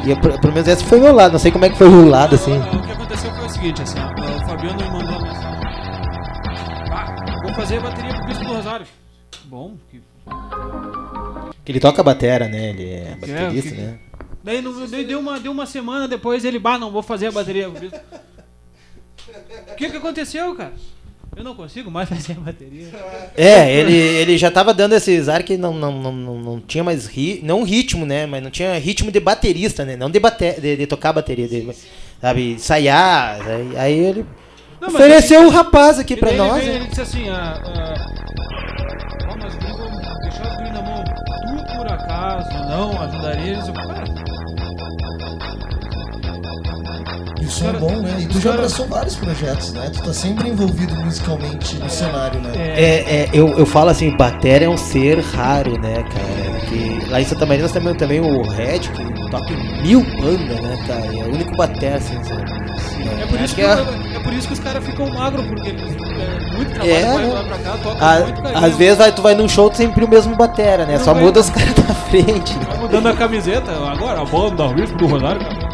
E 0.06 0.12
eu, 0.12 0.18
pelo 0.18 0.54
menos 0.54 0.68
esse 0.68 0.84
foi 0.84 1.00
o 1.00 1.02
meu 1.02 1.14
lado, 1.14 1.32
não 1.32 1.40
sei 1.40 1.52
como 1.52 1.66
é 1.66 1.70
que 1.70 1.78
foi 1.78 1.88
o 1.88 2.08
lado, 2.08 2.36
assim. 2.36 2.62
Seguinte, 3.62 3.82
assim, 3.84 4.00
ó, 4.00 4.08
o 4.08 4.46
Fabiano 4.48 4.82
me 4.82 4.90
mandou 4.90 5.20
uma 5.20 5.22
mensagem. 5.22 5.62
Ah, 6.92 7.16
vou 7.44 7.54
fazer 7.54 7.78
a 7.78 7.82
bateria 7.82 8.14
pro 8.16 8.26
Bispo 8.26 8.44
do 8.44 8.54
Rosário. 8.56 8.88
Bom, 9.46 9.78
que... 9.92 10.02
que 11.64 11.72
ele 11.72 11.80
toca 11.80 12.02
batera, 12.02 12.50
né? 12.50 12.72
Ele 12.72 12.90
é 12.90 13.16
baterista, 13.16 13.70
é, 13.70 13.72
que... 13.72 13.82
né? 13.82 14.00
Daí, 14.44 14.62
não, 14.64 14.88
daí 14.88 15.06
deu, 15.06 15.20
uma, 15.20 15.40
deu 15.40 15.52
uma 15.52 15.68
semana 15.68 16.08
depois 16.08 16.44
ele, 16.44 16.58
bah, 16.58 16.80
não 16.80 16.92
vou 16.92 17.04
fazer 17.04 17.28
a 17.28 17.32
bateria 17.32 17.70
pro 17.70 17.80
Bispo. 17.80 18.00
O 19.72 19.76
que, 19.76 19.92
que 19.92 19.98
aconteceu, 19.98 20.56
cara? 20.56 20.74
Eu 21.36 21.44
não 21.44 21.54
consigo 21.54 21.92
mais 21.92 22.10
fazer 22.10 22.34
a 22.34 22.42
bateria. 22.42 22.90
É, 23.38 23.72
ele, 23.72 23.94
ele 23.94 24.38
já 24.40 24.50
tava 24.50 24.74
dando 24.74 24.94
esses 24.94 25.30
ar 25.30 25.44
que 25.44 25.56
não, 25.56 25.72
não, 25.72 25.92
não, 25.92 26.12
não, 26.12 26.40
não 26.40 26.60
tinha 26.60 26.84
mais 26.84 27.06
ri, 27.06 27.40
não 27.44 27.62
ritmo, 27.62 28.08
né? 28.08 28.26
Mas 28.26 28.42
não 28.42 28.50
tinha 28.50 28.76
ritmo 28.80 29.12
de 29.12 29.20
baterista, 29.20 29.86
né? 29.86 29.96
Não 29.96 30.10
de, 30.10 30.20
bate, 30.20 30.60
de, 30.60 30.78
de 30.78 30.88
tocar 30.88 31.14
bateria, 31.14 31.48
de, 31.48 31.70
sabe, 32.22 32.54
ensaiar. 32.54 33.40
Aí, 33.48 33.78
aí 33.78 34.00
ele 34.00 34.26
não, 34.80 34.90
ofereceu 34.90 35.42
o 35.42 35.46
um 35.48 35.50
rapaz 35.50 36.00
aqui 36.00 36.16
pra 36.16 36.32
nós. 36.34 36.62
Ele, 36.62 36.72
né? 36.72 36.76
ele 36.78 36.88
disse 36.88 37.02
assim, 37.02 37.30
ah, 37.30 37.62
ah, 37.66 39.36
mas 39.42 39.56
vamos 39.56 40.02
deixar 40.22 40.48
os 40.48 40.56
guri 40.58 40.70
na 40.72 40.82
mão. 40.82 41.04
Tu 41.04 41.78
por 41.78 41.92
acaso 41.92 42.50
não 42.70 43.02
ajudaria 43.02 43.54
Eu, 43.54 43.74
cara, 43.74 44.04
Isso 47.42 47.66
é 47.66 47.74
bom, 47.74 48.02
né? 48.02 48.18
E 48.20 48.28
tu 48.28 48.40
já 48.40 48.54
abraçou 48.54 48.88
vários 48.88 49.16
projetos, 49.16 49.74
né? 49.74 49.90
Tu 49.92 50.02
tá 50.02 50.14
sempre 50.14 50.50
envolvido 50.50 50.96
musicalmente 50.96 51.76
no 51.76 51.90
cenário, 51.90 52.40
né? 52.40 52.52
É, 52.56 53.24
é 53.24 53.30
eu, 53.34 53.58
eu 53.58 53.66
falo 53.66 53.90
assim, 53.90 54.16
bateria 54.16 54.68
é 54.68 54.70
um 54.70 54.78
ser 54.78 55.20
raro, 55.20 55.80
né, 55.80 56.04
cara? 56.04 56.60
Que 56.68 57.10
lá 57.10 57.20
em 57.20 57.26
Santa 57.26 57.46
Maria 57.46 57.64
nós 57.64 57.72
temos 57.72 57.98
também 57.98 58.20
o 58.20 58.42
Red, 58.44 58.80
que 58.80 59.30
toca 59.30 59.52
em 59.52 59.82
mil 59.82 60.04
bandas, 60.22 60.62
né, 60.62 60.78
cara? 60.88 61.06
É 61.06 61.24
o 61.24 61.34
único 61.34 61.56
bateria, 61.58 61.96
assim, 61.98 62.24
sabe? 62.24 62.62
É, 63.22 63.26
por 63.26 63.42
isso 63.42 63.56
que, 63.56 63.62
é... 63.62 63.72
é 63.72 64.20
por 64.24 64.34
isso 64.34 64.48
que 64.48 64.54
os 64.54 64.60
caras 64.60 64.86
ficam 64.86 65.10
magros, 65.10 65.46
porque 65.48 65.70
é 65.70 66.56
muito 66.56 66.74
trabalho, 66.74 66.94
é, 66.94 67.04
vai 67.04 67.28
lá 67.28 67.44
pra 67.44 67.58
cá, 67.58 67.78
toca 67.82 68.06
a, 68.06 68.20
muito 68.20 68.42
carinho. 68.42 68.66
Às 68.66 68.76
vezes 68.76 68.98
vai, 68.98 69.12
tu 69.12 69.22
vai 69.22 69.36
num 69.36 69.50
show 69.50 69.74
sempre 69.74 70.06
o 70.06 70.10
mesmo 70.10 70.36
batera, 70.36 70.86
né? 70.86 70.98
Não 70.98 71.04
Só 71.04 71.16
muda 71.16 71.40
os 71.40 71.50
caras 71.50 71.74
da 71.74 71.94
frente. 71.94 72.58
Vai 72.68 72.78
mudando 72.78 73.08
a 73.08 73.14
camiseta, 73.14 73.72
agora 73.72 74.22
a 74.22 74.26
banda, 74.26 74.64
o 74.66 74.74
risco 74.74 74.98
do 74.98 75.08
Rosário, 75.08 75.42
cara. 75.42 75.71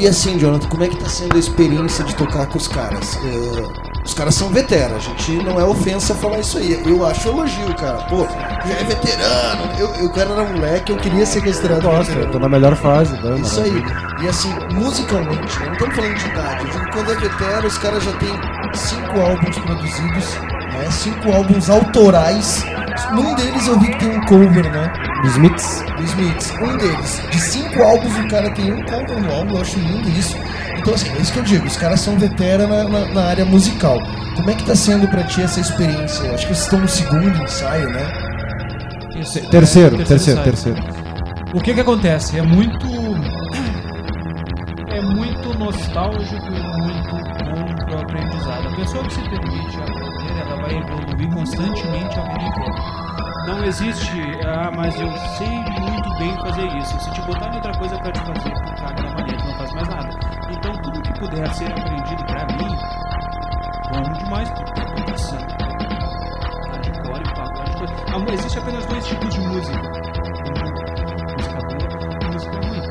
E 0.00 0.06
assim, 0.06 0.38
Jonathan, 0.38 0.66
como 0.66 0.82
é 0.82 0.88
que 0.88 0.96
tá 0.96 1.10
sendo 1.10 1.36
a 1.36 1.38
experiência 1.38 2.02
de 2.02 2.16
tocar 2.16 2.46
com 2.46 2.56
os 2.56 2.66
caras? 2.66 3.16
Uh, 3.16 3.70
os 4.02 4.14
caras 4.14 4.34
são 4.34 4.48
veteranos, 4.48 4.96
a 4.96 5.00
gente 5.10 5.32
não 5.44 5.60
é 5.60 5.64
ofensa 5.64 6.14
falar 6.14 6.38
isso 6.38 6.56
aí. 6.56 6.82
Eu 6.86 7.04
acho 7.04 7.28
elogio, 7.28 7.74
cara. 7.76 7.98
Pô, 8.04 8.26
já 8.66 8.74
é 8.76 8.84
veterano. 8.84 9.70
Eu, 9.78 9.88
eu 9.96 10.10
cara 10.10 10.30
era 10.30 10.44
moleque, 10.44 10.90
eu 10.90 10.96
queria 10.96 11.26
ser 11.26 11.44
considerado 11.44 11.82
Nossa, 11.82 12.04
veterano. 12.04 12.32
tô 12.32 12.38
na 12.38 12.48
melhor 12.48 12.74
fase. 12.76 13.12
Né, 13.12 13.40
isso 13.40 13.60
aí. 13.60 13.84
E 14.22 14.28
assim, 14.28 14.48
musicalmente, 14.72 15.60
né? 15.60 15.66
não 15.66 15.72
estamos 15.74 15.94
falando 15.94 16.14
de 16.14 16.26
idade. 16.28 16.64
Eu 16.64 16.70
digo 16.70 16.90
quando 16.92 17.12
é 17.12 17.14
veterano, 17.16 17.66
os 17.66 17.76
caras 17.78 18.02
já 18.02 18.12
têm 18.12 18.40
cinco 18.72 19.20
álbuns 19.20 19.58
produzidos, 19.58 20.38
né? 20.80 20.90
Cinco 20.90 21.32
álbuns 21.32 21.68
autorais. 21.68 22.64
Num 23.12 23.34
deles 23.34 23.66
eu 23.66 23.78
vi 23.78 23.90
que 23.90 23.98
tem 23.98 24.16
um 24.16 24.20
cover, 24.22 24.70
né? 24.70 24.92
Do 25.22 25.28
Smiths? 25.28 25.84
Do 25.96 26.02
Smiths, 26.02 26.50
um 26.60 26.76
deles. 26.76 27.22
De 27.30 27.40
cinco 27.40 27.82
álbuns 27.82 28.16
o 28.18 28.28
cara 28.28 28.50
tem 28.50 28.72
um 28.72 28.82
cover 28.84 29.20
no 29.20 29.32
álbum, 29.32 29.54
eu 29.56 29.60
acho 29.60 29.78
lindo 29.78 30.08
isso. 30.10 30.36
Então 30.78 30.94
assim, 30.94 31.10
é 31.10 31.20
isso 31.20 31.32
que 31.32 31.38
eu 31.38 31.44
digo, 31.44 31.66
os 31.66 31.76
caras 31.76 32.00
são 32.00 32.18
veteranos 32.18 32.68
na, 32.68 32.84
na, 32.84 33.14
na, 33.14 33.24
área 33.24 33.44
musical. 33.44 33.98
Como 34.34 34.50
é 34.50 34.54
que 34.54 34.64
tá 34.64 34.74
sendo 34.74 35.06
pra 35.08 35.22
ti 35.24 35.42
essa 35.42 35.60
experiência? 35.60 36.24
Eu 36.24 36.34
acho 36.34 36.46
que 36.46 36.54
vocês 36.54 36.64
estão 36.64 36.78
no 36.80 36.88
segundo 36.88 37.42
ensaio, 37.42 37.90
né? 37.90 38.30
Terceiro, 39.12 39.46
é, 39.46 39.50
terceiro, 39.50 40.04
terceiro, 40.04 40.42
terceiro. 40.42 40.82
O 41.52 41.60
que 41.60 41.74
que 41.74 41.80
acontece? 41.80 42.38
É 42.38 42.42
muito... 42.42 42.86
É 44.88 45.00
muito 45.02 45.58
nostálgico 45.58 46.46
e 46.46 46.82
muito 46.82 47.10
bom 47.10 47.74
pro 47.84 47.98
aprendizado. 47.98 48.68
A 48.68 48.76
pessoa 48.76 49.04
que 49.04 49.14
se 49.14 49.20
permite 49.20 49.76
vai 50.70 51.00
evoluir 51.00 51.30
constantemente 51.34 52.18
a 52.18 52.22
vida. 52.22 53.10
Não 53.46 53.64
existe, 53.64 54.20
ah, 54.46 54.70
mas 54.76 55.00
eu 55.00 55.10
sei 55.36 55.48
muito 55.48 56.14
bem 56.18 56.36
fazer 56.36 56.66
isso. 56.76 57.00
Se 57.00 57.10
te 57.10 57.20
botar 57.22 57.50
em 57.50 57.56
outra 57.56 57.72
coisa 57.78 57.96
para 57.98 58.12
te 58.12 58.20
fazer, 58.20 58.52
tu 58.52 59.02
na 59.02 59.14
maneira, 59.14 59.38
tu 59.38 59.46
não 59.46 59.58
faz 59.58 59.72
mais 59.72 59.88
nada. 59.88 60.10
Então 60.50 60.72
tudo 60.82 61.02
que 61.02 61.12
puder 61.18 61.54
ser 61.54 61.72
aprendido 61.72 62.24
para 62.26 62.46
mim, 62.56 62.76
bom 63.92 64.12
demais, 64.12 64.50
porque 64.50 64.80
é 64.80 65.14
assim. 65.14 65.38
Hardcore 66.70 67.20
e 67.20 67.34
pagode. 67.34 68.32
Existe 68.32 68.58
apenas 68.58 68.86
dois 68.86 69.06
tipos 69.06 69.34
de 69.34 69.40
música. 69.40 69.82
Música 71.36 71.60
boa 71.68 72.18
e 72.22 72.26
música 72.32 72.56
ruim. 72.66 72.82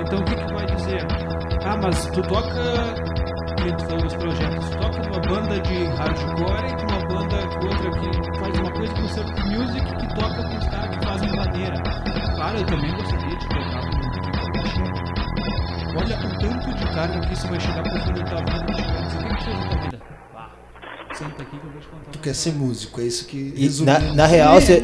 Então 0.00 0.18
o 0.18 0.24
que, 0.24 0.36
que 0.36 0.54
vai 0.54 0.66
dizer? 0.66 1.06
Ah, 1.64 1.76
mas 1.82 2.06
tu 2.06 2.22
toca 2.22 3.10
tu 3.76 3.84
falou 3.84 4.02
dos 4.02 4.14
projetos, 4.14 4.70
tu 4.70 4.78
toca 4.78 5.02
numa 5.02 5.20
banda 5.20 5.60
de 5.60 5.84
hardcore 5.84 6.66
e 6.66 6.76
banda 6.76 6.89
outra 7.80 7.90
que 7.90 8.38
faz 8.38 8.58
uma 8.58 8.72
coisa 8.72 8.94
com 8.94 9.08
surf 9.08 9.32
music 9.44 9.84
que 9.84 10.14
toca 10.14 10.42
com 10.42 10.58
os 10.58 10.66
caras 10.66 10.96
que 10.96 11.04
fazem 11.04 11.36
maneira. 11.36 11.82
Claro, 12.36 12.58
eu 12.58 12.66
também 12.66 12.94
gostaria 12.94 13.36
de 13.36 13.48
tocar 13.48 13.80
com 13.80 13.96
um 13.96 14.10
Olha 15.96 16.16
o 16.18 16.38
tanto 16.38 16.74
de 16.74 16.94
carga 16.94 17.20
que 17.20 17.32
isso 17.32 17.48
vai 17.48 17.60
chegar 17.60 17.82
pro 17.82 18.00
fim 18.00 18.12
da 18.12 18.24
tua 18.24 18.38
vida. 18.38 18.62
O 18.62 18.66
que 18.66 18.82
que 18.82 18.92
na 18.92 19.68
tua 19.68 19.80
vida? 19.80 20.02
Senta 21.12 21.42
aqui 21.42 21.58
que 21.58 21.66
eu 21.66 21.72
vou 21.72 21.80
te 21.80 21.88
contar. 21.88 22.10
Tu 22.12 22.18
quer 22.20 22.34
ser 22.34 22.52
músico, 22.52 23.00
é 23.00 23.04
isso 23.04 23.26
que 23.26 23.70
na, 23.82 23.98
na, 24.14 24.26
real, 24.26 24.60
se, 24.60 24.80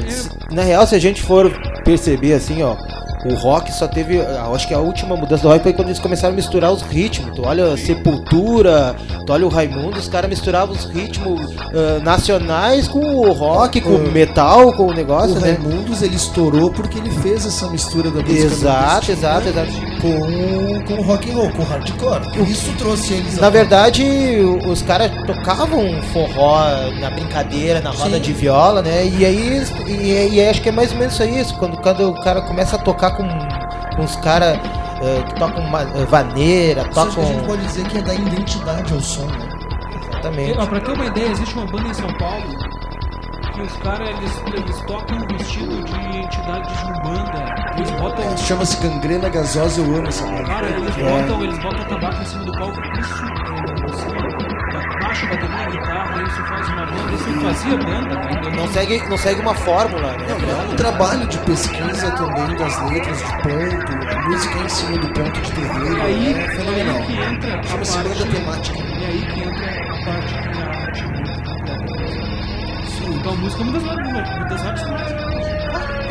na 0.51 0.63
real, 0.63 0.87
se 0.87 0.95
a 0.95 0.99
gente 0.99 1.23
for 1.23 1.51
perceber 1.85 2.33
assim, 2.35 2.63
ó, 2.63 2.77
O 3.25 3.35
rock 3.35 3.73
só 3.73 3.89
teve. 3.89 4.21
Acho 4.21 4.69
que 4.69 4.75
a 4.75 4.79
última 4.79 5.17
mudança 5.17 5.43
do 5.43 5.49
rock 5.49 5.63
foi 5.63 5.73
quando 5.73 5.89
eles 5.89 5.99
começaram 5.99 6.33
a 6.33 6.37
misturar 6.37 6.73
os 6.73 6.83
ritmos. 6.83 7.35
Tu 7.35 7.43
olha 7.43 7.77
Sepultura, 7.77 8.95
tu 9.27 9.33
olha 9.33 9.47
o 9.47 9.49
Raimundo, 9.49 9.99
os 9.99 10.09
caras 10.09 10.29
misturavam 10.29 10.75
os 10.75 10.85
ritmos 10.85 11.41
ah, 11.59 12.01
nacionais 12.03 12.89
com 12.89 13.01
o 13.01 13.33
rock, 13.33 13.81
com 13.81 13.91
o 13.91 14.13
metal, 14.13 14.73
com 14.73 14.87
o 14.87 14.93
negócio, 14.93 15.37
O 15.37 15.41
né? 15.41 15.53
Raimundos 15.53 16.03
ele 16.03 16.17
estourou 16.17 16.71
porque 16.71 16.99
ele 16.99 17.11
fez 17.11 17.47
essa 17.47 17.69
mistura 17.69 18.11
da 18.11 18.21
música 18.21 18.47
Exato, 18.47 19.13
exato, 19.13 19.49
exato. 19.49 19.71
Com, 20.01 20.85
com 20.85 21.03
rock 21.03 21.31
and 21.31 21.35
roll, 21.35 21.51
com 21.51 21.63
hardcore. 21.63 22.23
Isso 22.51 22.73
trouxe 22.79 23.15
eles 23.15 23.37
Na 23.39 23.51
verdade, 23.51 24.05
os 24.67 24.83
caras 24.83 25.11
tocavam 25.27 26.01
forró 26.13 26.61
na 27.01 27.11
brincadeira, 27.11 27.81
na 27.81 27.91
roda 27.91 28.17
Sim. 28.17 28.21
de 28.21 28.33
viola, 28.33 28.83
né? 28.83 29.07
E 29.07 29.25
aí, 29.25 29.63
e, 29.87 30.35
e 30.35 30.49
acho 30.49 30.61
que 30.63 30.69
é 30.69 30.73
mais 30.73 30.93
ou 30.93 30.99
menos 30.99 31.19
isso. 31.21 31.55
Quando, 31.59 31.77
quando 31.79 32.11
o 32.11 32.21
cara 32.23 32.41
começa 32.43 32.77
a 32.77 32.79
tocar 32.79 33.13
com, 33.17 33.27
com 33.97 34.05
os 34.05 34.17
caras 34.17 34.59
eh, 35.03 35.23
que 35.29 35.35
tocam 35.39 35.63
ma- 35.71 35.83
eh, 35.83 36.05
vaneira, 36.09 36.83
Isso 36.83 36.91
tocam. 36.91 37.23
a 37.23 37.27
gente 37.27 37.45
pode 37.47 37.63
dizer 37.67 37.87
que 37.89 37.99
é 37.99 38.03
dar 38.03 38.15
identidade 38.15 38.93
ao 38.93 39.01
som, 39.01 39.27
né? 39.27 39.49
Exatamente. 40.11 40.67
Pra 40.67 40.81
ter 40.81 40.93
uma 40.93 41.07
ideia, 41.07 41.29
existe 41.31 41.55
uma 41.55 41.67
banda 41.67 41.89
em 41.89 41.95
São 41.95 42.13
Paulo 42.19 42.45
que 43.57 43.63
os 43.63 43.77
caras 43.79 44.09
eles, 44.11 44.43
eles 44.55 44.81
tocam 44.83 45.27
vestido 45.29 45.83
de 45.85 46.19
entidades 46.19 46.79
de 46.79 46.85
Umbanda. 46.93 47.45
Eles 47.77 47.91
botam. 47.93 48.25
É, 48.25 48.37
Chama-se 48.37 48.87
gangrena 48.87 49.29
gasosa, 49.29 49.81
eu 49.81 49.97
amo 49.97 50.07
essa 50.09 50.25
banda. 50.27 50.45
Cara, 50.45 50.69
eles 50.69 50.97
É. 50.99 51.03
botam, 51.03 51.43
eles 51.43 51.59
botam 51.59 51.85
tabaco 51.85 52.23
em 52.23 52.27
cima 52.27 52.45
do 52.45 52.53
palco. 52.53 52.81
Isso 52.99 53.15
é 53.15 53.87
assim, 53.87 54.07
ó, 54.17 55.03
baixo, 55.03 55.27
bateria, 55.29 55.67
guitarra, 55.71 56.23
isso 56.23 56.43
faz 56.45 56.69
uma 56.69 56.87
banda, 56.87 57.13
isso 57.15 57.31
não 57.31 57.41
fazia 57.43 57.77
banda, 57.79 58.17
cara. 58.17 58.51
Não 58.57 58.69
segue, 58.69 59.09
não 59.09 59.17
segue 59.19 59.41
uma 59.41 59.55
fórmula, 59.55 60.13
né? 60.13 60.27
Não, 60.29 60.51
é 60.61 60.73
um 60.73 60.77
trabalho 60.77 61.27
de 61.27 61.39
pesquisa 61.39 62.11
também 62.13 62.57
das 62.57 62.91
letras, 62.91 63.19
de 63.19 63.33
ponto, 63.43 64.17
a 64.17 64.23
música 64.29 64.59
em 64.59 64.69
cima 64.69 64.99
do 64.99 65.09
ponto 65.13 65.41
de 65.41 65.53
terreiro, 65.53 65.97
E 65.99 66.01
aí, 66.03 66.35
é 66.35 66.39
é 66.45 66.49
fenomenal. 66.49 66.97
a 66.97 67.63
Chama-se 67.67 67.99
banda 67.99 68.27
temática. 68.27 68.79
E 68.79 69.05
aí 69.05 69.27
que 69.27 69.41
entra 69.41 69.67
a 69.67 70.05
parte 70.05 70.35
que 71.03 71.16
Então 73.27 73.39
música 73.39 73.61
é 73.61 73.65
uma 73.65 73.73
das, 73.73 73.83
uma 73.83 74.45
das 74.47 74.67
artes 74.67 74.89
mais. 74.89 75.27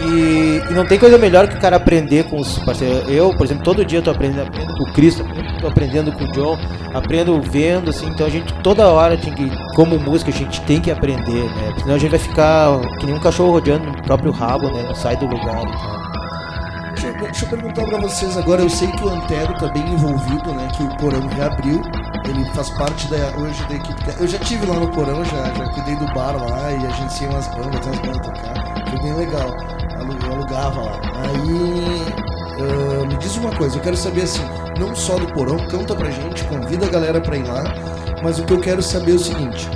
E, 0.01 0.62
e 0.69 0.73
não 0.73 0.86
tem 0.86 0.99
coisa 0.99 1.17
melhor 1.17 1.47
que 1.47 1.56
o 1.56 1.60
cara 1.62 1.78
aprender 1.78 2.25
com 2.25 2.38
os 2.41 2.60
parceiros. 2.60 3.10
Eu, 3.10 3.34
por 3.34 3.45
exemplo, 3.45 3.63
todo 3.63 3.86
dia 3.86 3.99
eu 3.99 4.04
tô 4.04 4.12
aprendendo, 4.12 4.41
aprendo 4.47 4.73
com 4.75 4.84
o 4.84 4.91
Cristo, 4.91 5.25
tô 5.62 5.67
aprendendo 5.67 6.12
com 6.12 6.25
o 6.25 6.32
John, 6.34 6.58
aprendo 6.93 7.41
vendo, 7.41 7.89
assim, 7.89 8.08
então 8.08 8.28
a 8.28 8.30
gente 8.30 8.54
toda 8.56 8.86
hora 8.89 9.15
tem 9.17 9.34
que, 9.34 9.49
como 9.75 9.97
música, 9.97 10.30
a 10.30 10.34
gente 10.34 10.60
tem 10.63 10.82
que 10.82 10.91
aprender, 10.91 11.45
né? 11.45 11.63
Porque 11.67 11.82
Senão 11.84 11.95
a 11.95 11.97
gente 11.97 12.10
vai 12.12 12.19
ficar 12.19 12.82
que 12.99 13.06
nem 13.06 13.15
um 13.15 13.19
cachorro 13.19 13.51
rodeando 13.51 13.86
no 13.88 14.01
próprio 14.04 14.32
rabo, 14.34 14.69
né? 14.69 14.84
Não 14.86 14.93
sai 14.95 15.15
do 15.15 15.25
lugar 15.25 15.63
e 15.63 15.71
tal. 15.71 16.06
Deixa, 16.91 17.08
eu- 17.08 17.13
deixa 17.23 17.45
eu 17.45 17.49
perguntar 17.49 17.84
pra 17.86 17.97
vocês 17.99 18.38
agora, 18.38 18.62
eu 18.62 18.69
sei 18.69 18.89
que 18.89 19.04
o 19.06 19.10
Antero 19.10 19.54
tá 19.54 19.67
bem 19.69 19.88
envolvido, 19.88 20.54
né? 20.54 20.67
Que 20.75 20.84
o 20.84 20.89
Porão 20.97 21.25
reabriu. 21.30 21.82
Ele 22.28 22.45
faz 22.54 22.69
parte 22.71 23.08
da, 23.08 23.17
hoje 23.38 23.63
da 23.65 23.75
equipe. 23.75 24.04
Eu 24.19 24.28
já 24.28 24.38
tive 24.39 24.65
lá 24.65 24.75
no 24.75 24.88
Porão, 24.91 25.23
já, 25.25 25.54
já 25.54 25.69
cuidei 25.69 25.95
do 25.95 26.06
bar 26.13 26.36
lá 26.36 26.71
e 26.71 26.86
agenciei 26.88 27.30
umas 27.30 27.47
bandas, 27.47 27.80
tem 27.82 27.91
umas 27.93 27.99
bandas 27.99 28.28
tocar. 28.28 28.89
Foi 28.89 28.99
bem 28.99 29.13
legal. 29.13 29.49
Eu 29.99 30.34
alugava 30.34 30.82
lá. 30.82 31.01
Aí. 31.23 32.06
ah, 32.60 33.06
me 33.06 33.17
diz 33.17 33.36
uma 33.38 33.51
coisa, 33.56 33.78
eu 33.78 33.82
quero 33.82 33.97
saber 33.97 34.23
assim, 34.23 34.43
não 34.80 34.95
só 34.95 35.17
do 35.17 35.28
Porão, 35.34 35.58
canta 35.67 35.95
pra 35.95 36.10
gente, 36.10 36.43
convida 36.45 36.86
a 36.86 36.89
galera 36.89 37.21
pra 37.21 37.38
ir 37.38 37.45
lá, 37.45 37.63
mas 38.23 38.39
o 38.39 38.43
que 38.45 38.54
eu 38.54 38.60
quero 38.60 38.82
saber 38.82 39.12
é 39.12 39.15
o 39.15 39.19
seguinte. 39.19 39.69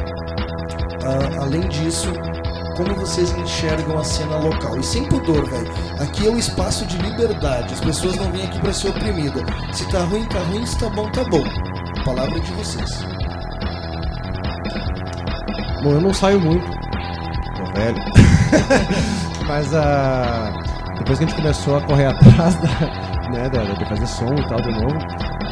ah, 1.04 1.44
além 1.44 1.62
disso, 1.68 2.12
como 2.80 2.96
vocês 2.96 3.32
enxergam 3.34 4.00
a 4.00 4.04
cena 4.06 4.38
local. 4.38 4.80
E 4.80 4.84
sem 4.84 5.04
pudor, 5.04 5.46
velho. 5.50 5.70
Aqui 6.00 6.28
é 6.28 6.32
um 6.32 6.38
espaço 6.38 6.86
de 6.86 6.98
liberdade. 6.98 7.74
As 7.74 7.82
pessoas 7.82 8.16
não 8.16 8.32
vêm 8.32 8.46
aqui 8.46 8.58
pra 8.60 8.72
ser 8.72 8.88
oprimida. 8.88 9.44
Se 9.74 9.86
tá 9.92 10.00
ruim, 10.06 10.24
tá 10.26 10.40
ruim. 10.40 10.66
Se 10.66 10.78
tá 10.78 10.90
bom, 10.90 11.12
tá 11.12 11.26
bom. 11.26 11.44
A 12.00 12.04
palavra 12.04 12.38
é 12.38 12.42
de 12.42 12.52
vocês. 12.54 13.04
Bom, 15.84 15.92
eu 15.92 16.02
não 16.02 16.14
saio 16.14 16.40
muito. 16.40 16.66
Tô 16.66 17.74
velho. 17.74 17.98
Mas 19.48 19.74
a. 19.74 20.54
Depois 20.98 21.18
que 21.18 21.24
a 21.26 21.28
gente 21.28 21.36
começou 21.36 21.78
a 21.78 21.82
correr 21.82 22.06
atrás 22.08 22.56
da, 22.56 23.30
né, 23.32 23.50
da- 23.50 23.64
de 23.74 23.86
fazer 23.86 24.06
som 24.08 24.34
e 24.36 24.48
tal 24.48 24.60
de 24.62 24.70
novo, 24.72 24.96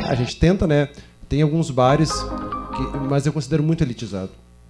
a 0.07 0.13
gente 0.15 0.35
tenta, 0.37 0.67
né? 0.67 0.89
Tem 1.29 1.41
alguns 1.41 1.71
bares, 1.71 2.11
que, 2.11 2.97
mas 3.09 3.25
eu 3.25 3.31
considero 3.33 3.63
muito 3.63 3.83
elitizado. 3.83 4.29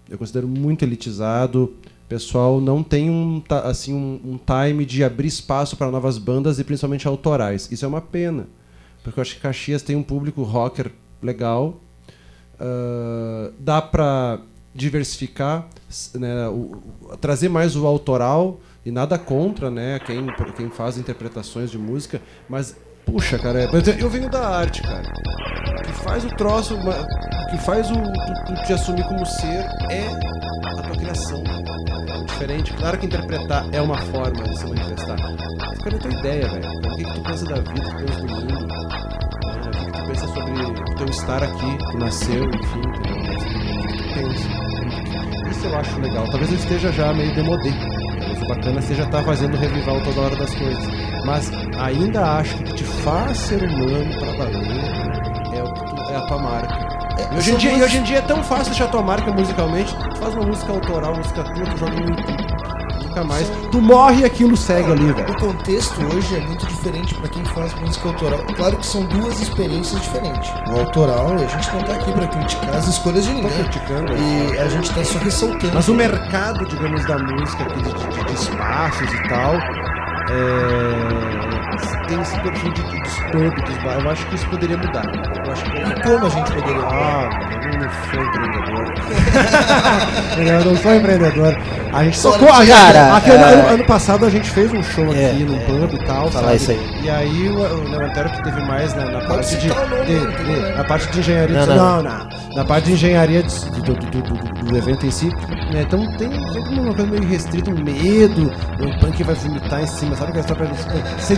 Eu 0.10 0.18
considero 0.18 0.48
muito 0.48 0.84
elitizado. 0.86 1.74
Pessoal 2.08 2.62
não 2.62 2.82
tem 2.84 3.10
um, 3.10 3.44
assim, 3.66 3.94
um, 3.94 4.20
um 4.24 4.38
time 4.40 4.86
de 4.86 5.04
abrir 5.04 5.28
espaço 5.28 5.76
para 5.76 5.92
novas 5.92 6.18
bandas 6.18 6.58
e 6.60 6.64
principalmente 6.64 7.08
autorais. 7.08 7.68
Isso 7.72 7.84
é 7.84 7.88
uma 7.88 8.00
pena. 8.02 8.48
Porque 9.04 9.20
eu 9.20 9.22
acho 9.22 9.36
que 9.36 9.42
Caxias 9.42 9.82
tem 9.82 9.96
um 9.96 10.04
público 10.04 10.42
rocker 10.44 10.92
legal, 11.22 11.78
ah, 12.60 13.52
dá 13.60 13.82
para 13.82 14.40
diversificar, 14.74 15.66
né, 16.16 16.48
o- 16.50 16.82
o- 17.12 17.18
trazer 17.18 17.50
mais 17.50 17.76
o 17.76 17.86
autoral 17.88 18.60
e 18.86 18.92
nada 18.92 19.18
contra, 19.18 19.70
né, 19.72 20.00
quem, 20.06 20.28
quem 20.56 20.70
faz 20.70 20.98
interpretações 20.98 21.72
de 21.72 21.78
música, 21.78 22.22
mas 22.48 22.76
puxa, 23.06 23.40
cara, 23.40 23.64
é- 23.64 23.70
eu 24.00 24.10
venho 24.10 24.30
da 24.30 24.48
arte, 24.48 24.82
cara. 24.82 25.04
O 25.80 25.84
que 25.84 25.94
faz 25.94 26.26
o 26.26 26.30
troço, 26.36 26.76
o 26.76 27.48
que 27.50 27.58
faz 27.60 27.90
o 27.90 27.94
tu, 27.96 28.54
tu 28.56 28.64
te 28.66 28.74
assumir 28.74 29.04
como 29.08 29.26
ser 29.26 29.66
é 29.90 30.08
a 30.80 30.82
tua 30.84 30.96
criação. 30.98 31.42
É 32.10 32.24
diferente. 32.26 32.74
Claro 32.74 32.98
que 32.98 33.06
interpretar 33.06 33.66
é 33.74 33.82
uma 33.82 33.98
forma 33.98 34.44
de 34.44 34.58
se 34.60 34.66
manifestar. 34.68 35.16
Mas 35.18 35.78
cara, 35.80 35.92
não 35.92 36.00
tem 36.00 36.20
ideia, 36.20 36.48
velho. 36.50 36.70
O 36.70 36.96
que, 36.98 37.04
que 37.06 37.14
tu 37.14 37.22
pensa 37.24 37.46
da 37.46 37.56
vida, 37.56 37.90
tu 37.90 37.96
pensa 38.06 38.20
do 38.22 38.28
mundo? 38.28 38.57
Teu 40.98 41.08
estar 41.08 41.44
aqui, 41.44 41.78
tu 41.92 41.98
nasceu, 41.98 42.44
enfim, 42.44 42.82
que, 43.88 43.98
que 43.98 44.14
pensa? 44.14 45.50
Isso 45.50 45.68
eu 45.68 45.78
acho 45.78 46.00
legal. 46.02 46.26
Talvez 46.28 46.52
eu 46.52 46.58
esteja 46.58 46.92
já 46.92 47.14
meio 47.14 47.34
demodê. 47.34 47.72
Talvez 47.72 48.42
o 48.42 48.48
bacana 48.48 48.82
seja 48.82 49.04
estar 49.04 49.24
fazendo 49.24 49.56
revival 49.58 50.02
toda 50.02 50.22
hora 50.22 50.36
das 50.36 50.54
coisas. 50.56 50.84
Mas 51.26 51.52
ainda 51.80 52.38
acho 52.38 52.56
que 52.58 52.64
o 52.64 52.66
que 52.66 52.74
te 52.74 52.84
faz 52.84 53.38
ser 53.38 53.64
humano 53.64 54.20
pra 54.20 54.32
valer 54.32 54.98
é, 55.54 55.64
o 55.64 55.74
que 55.74 56.14
é 56.14 56.16
a 56.16 56.22
tua 56.22 56.38
marca. 56.40 56.88
E 57.32 57.38
hoje, 57.38 57.52
em 57.52 57.58
dia, 57.58 57.84
hoje 57.84 57.98
em 57.98 58.04
dia 58.04 58.18
é 58.18 58.22
tão 58.22 58.44
fácil 58.44 58.66
deixar 58.66 58.88
tua 58.88 59.02
marca 59.02 59.32
musicalmente. 59.32 59.96
Tu 59.96 60.18
faz 60.18 60.34
uma 60.34 60.46
música 60.46 60.72
autoral, 60.72 61.16
música 61.16 61.44
tua, 61.44 61.66
tu 61.66 61.78
joga 61.78 61.94
no 61.94 62.10
YouTube. 62.10 62.47
Nunca 63.18 63.24
mais. 63.24 63.50
Tu 63.72 63.82
morre 63.82 64.22
e 64.22 64.26
aquilo 64.26 64.56
segue 64.56 64.92
ali, 64.92 65.12
velho. 65.12 65.32
O 65.32 65.38
contexto 65.40 66.00
hoje 66.16 66.36
é 66.36 66.40
muito 66.42 66.66
diferente 66.68 67.14
pra 67.16 67.28
quem 67.30 67.44
faz 67.46 67.74
música 67.76 68.08
autoral. 68.10 68.40
Claro 68.56 68.78
que 68.78 68.86
são 68.86 69.04
duas 69.06 69.42
experiências 69.42 70.02
diferentes. 70.02 70.52
O 70.70 70.80
autoral, 70.80 71.34
a 71.34 71.38
gente 71.46 71.74
não 71.74 71.82
tá 71.84 71.94
aqui 71.94 72.12
pra 72.12 72.28
criticar 72.28 72.76
as 72.76 72.88
escolhas 72.88 73.26
de 73.26 73.34
ninguém. 73.34 73.50
criticando. 73.52 74.14
E 74.16 74.58
a 74.60 74.68
gente 74.68 74.94
tá 74.94 75.04
só 75.04 75.18
ressaltando. 75.20 75.72
Mas 75.74 75.88
o 75.88 75.94
mercado, 75.94 76.66
digamos, 76.68 77.06
da 77.06 77.18
música, 77.18 77.64
aqui, 77.64 77.82
de, 77.82 77.94
de- 77.94 78.26
de 78.26 78.34
espaços 78.34 79.14
e 79.14 79.30
tal, 79.30 79.54
é, 80.30 81.57
tem 82.08 82.22
esse 82.22 82.40
perfil 82.40 82.72
de, 82.74 82.82
dos. 82.82 83.18
Eu 84.04 84.10
acho 84.12 84.26
que 84.28 84.36
isso 84.36 84.48
poderia 84.48 84.78
mudar. 84.78 85.04
Eu 85.46 85.52
acho 85.52 85.64
que 85.66 85.78
E 85.78 86.02
como 86.04 86.26
a 86.26 86.30
gente 86.30 86.52
poderia. 86.52 86.82
Ah, 86.84 87.30
eu 87.64 87.80
não 87.80 87.90
sou 88.12 88.24
empreendedor. 88.24 88.94
eu 90.38 90.66
não 90.66 90.78
sou 90.78 90.96
empreendedor. 90.96 91.58
A 91.94 92.04
gente 92.04 92.24
não 92.24 92.34
a- 92.34 92.66
Cara, 92.68 93.16
aqui, 93.18 93.32
é- 93.32 93.36
ano, 93.36 93.68
ano 93.70 93.84
passado 93.86 94.26
a 94.26 94.30
gente 94.30 94.50
fez 94.50 94.72
um 94.74 94.84
show 94.84 95.06
É, 95.14 95.32
aqui 95.32 95.44
num 95.44 95.56
é. 95.56 95.60
pub 95.66 95.94
e 95.94 96.06
tal. 96.06 96.30
Falar 96.32 96.44
sabe? 96.46 96.56
isso 96.58 96.72
aí. 96.72 97.00
E 97.04 97.10
aí 97.10 97.50
o, 97.50 97.60
o 97.60 97.90
Levantério 97.90 98.30
que 98.32 98.44
teve 98.44 98.62
mais 98.62 98.94
na, 98.94 99.06
na 99.06 99.22
parte 99.22 99.56
de, 99.58 99.68
de- 99.68 99.74
tem 100.06 100.20
de- 100.20 100.28
problema. 100.34 100.70
na 100.78 100.84
parte 100.84 101.08
de 101.12 101.20
engenharia. 101.20 101.58
Não, 101.58 101.64
de- 101.66 101.76
não. 101.80 102.04
não, 102.04 102.04
não. 102.04 102.28
Na 102.56 102.66
parte 102.66 102.86
de 102.86 102.94
engenharia 102.94 103.44
do, 103.44 103.82
do, 103.82 103.94
do, 103.94 104.22
do- 104.66 104.78
evento 104.78 105.06
em 105.06 105.12
si. 105.12 105.28
né, 105.72 105.84
Então 105.88 106.06
tem 106.18 106.30
sempre 106.52 106.80
uma 106.80 106.94
coisa 106.94 107.10
meio 107.10 107.24
restrita, 107.28 107.72
um 107.72 107.76
medo, 107.84 108.52
o 108.80 109.00
punk 109.00 109.24
vai 109.24 109.34
vomitar 109.36 109.82
em 109.82 109.88
cima, 109.88 110.16
sabe 110.16 110.32
aquela 110.32 110.42
história 110.42 110.66
pra 110.68 111.20
ser 111.20 111.38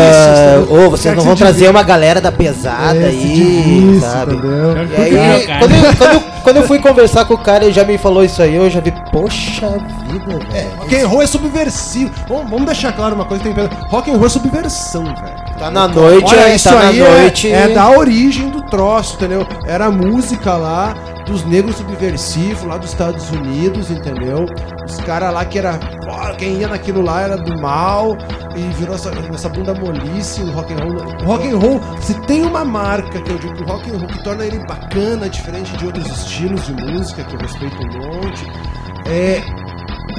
É? 0.00 0.58
Ô, 0.68 0.90
vocês 0.90 1.14
Quer 1.14 1.16
não 1.16 1.24
vão 1.24 1.36
trazer 1.36 1.68
uma 1.68 1.82
galera 1.82 2.20
da 2.20 2.32
pesada 2.32 2.96
É, 2.98 3.06
aí, 3.06 3.98
sabe? 4.00 4.36
E 4.36 5.18
aí, 5.18 5.46
quando, 5.58 5.72
eu, 5.74 5.94
quando, 5.96 6.12
eu, 6.12 6.20
quando 6.42 6.56
eu 6.56 6.62
fui 6.64 6.78
conversar 6.78 7.24
com 7.24 7.34
o 7.34 7.38
cara, 7.38 7.64
ele 7.64 7.72
já 7.72 7.84
me 7.84 7.98
falou 7.98 8.24
isso 8.24 8.42
aí, 8.42 8.54
eu 8.56 8.68
já 8.70 8.80
vi, 8.80 8.92
poxa 9.12 9.68
vida, 10.08 10.38
velho. 10.50 10.70
Rock 10.78 10.96
and 10.96 11.06
roll 11.08 11.22
é 11.22 11.26
subversivo. 11.26 12.10
Vamos, 12.28 12.50
vamos 12.50 12.66
deixar 12.66 12.92
claro 12.92 13.14
uma 13.14 13.24
coisa 13.24 13.42
que 13.42 13.52
tem 13.52 13.54
pena. 13.68 13.70
Rock 13.88 14.10
and 14.10 14.14
roll 14.16 14.26
é 14.26 14.30
subversão, 14.30 15.04
velho. 15.04 15.40
Tá 15.58 15.70
na 15.70 15.86
noite, 15.86 16.24
Olha, 16.34 16.44
aí, 16.46 16.56
isso 16.56 16.68
tá 16.70 16.74
na 16.76 16.88
aí 16.88 17.00
é- 17.00 17.20
noite. 17.20 17.52
é, 17.52 17.68
da 17.68 17.90
origem 17.90 18.48
do 18.48 18.62
troço, 18.62 19.16
entendeu? 19.16 19.46
Era 19.66 19.86
a 19.86 19.90
música 19.90 20.54
lá 20.54 20.94
dos 21.26 21.44
negros 21.44 21.76
subversivos 21.76 22.64
lá 22.64 22.76
dos 22.78 22.90
Estados 22.90 23.30
Unidos, 23.30 23.90
entendeu? 23.90 24.46
Os 24.88 24.96
caras 25.00 25.32
lá 25.34 25.44
que 25.44 25.58
era. 25.58 25.78
Quem 26.38 26.58
ia 26.58 26.68
naquilo 26.68 27.02
lá 27.02 27.20
era 27.22 27.36
do 27.36 27.60
mal 27.60 28.16
e 28.56 28.60
virou 28.78 28.94
essa, 28.94 29.10
essa 29.32 29.48
bunda 29.48 29.74
molice, 29.74 30.42
o 30.42 30.50
rock 30.52 30.72
and 30.72 30.76
roll. 30.76 30.96
O 31.22 31.24
rock 31.24 31.48
and 31.48 31.58
roll, 31.58 31.80
se 32.00 32.14
tem 32.26 32.42
uma 32.42 32.64
marca 32.64 33.20
que 33.20 33.30
eu 33.30 33.38
digo 33.38 33.54
que 33.54 33.62
o 33.62 33.66
rock 33.66 33.90
and 33.90 33.98
roll 33.98 34.06
que 34.08 34.24
torna 34.24 34.44
ele 34.44 34.58
bacana, 34.66 35.28
diferente 35.28 35.76
de 35.76 35.86
outros 35.86 36.06
estilos 36.06 36.66
de 36.66 36.72
música, 36.72 37.22
que 37.24 37.34
eu 37.34 37.40
respeito 37.40 37.76
um 37.76 37.98
monte, 37.98 38.44
é 39.06 39.42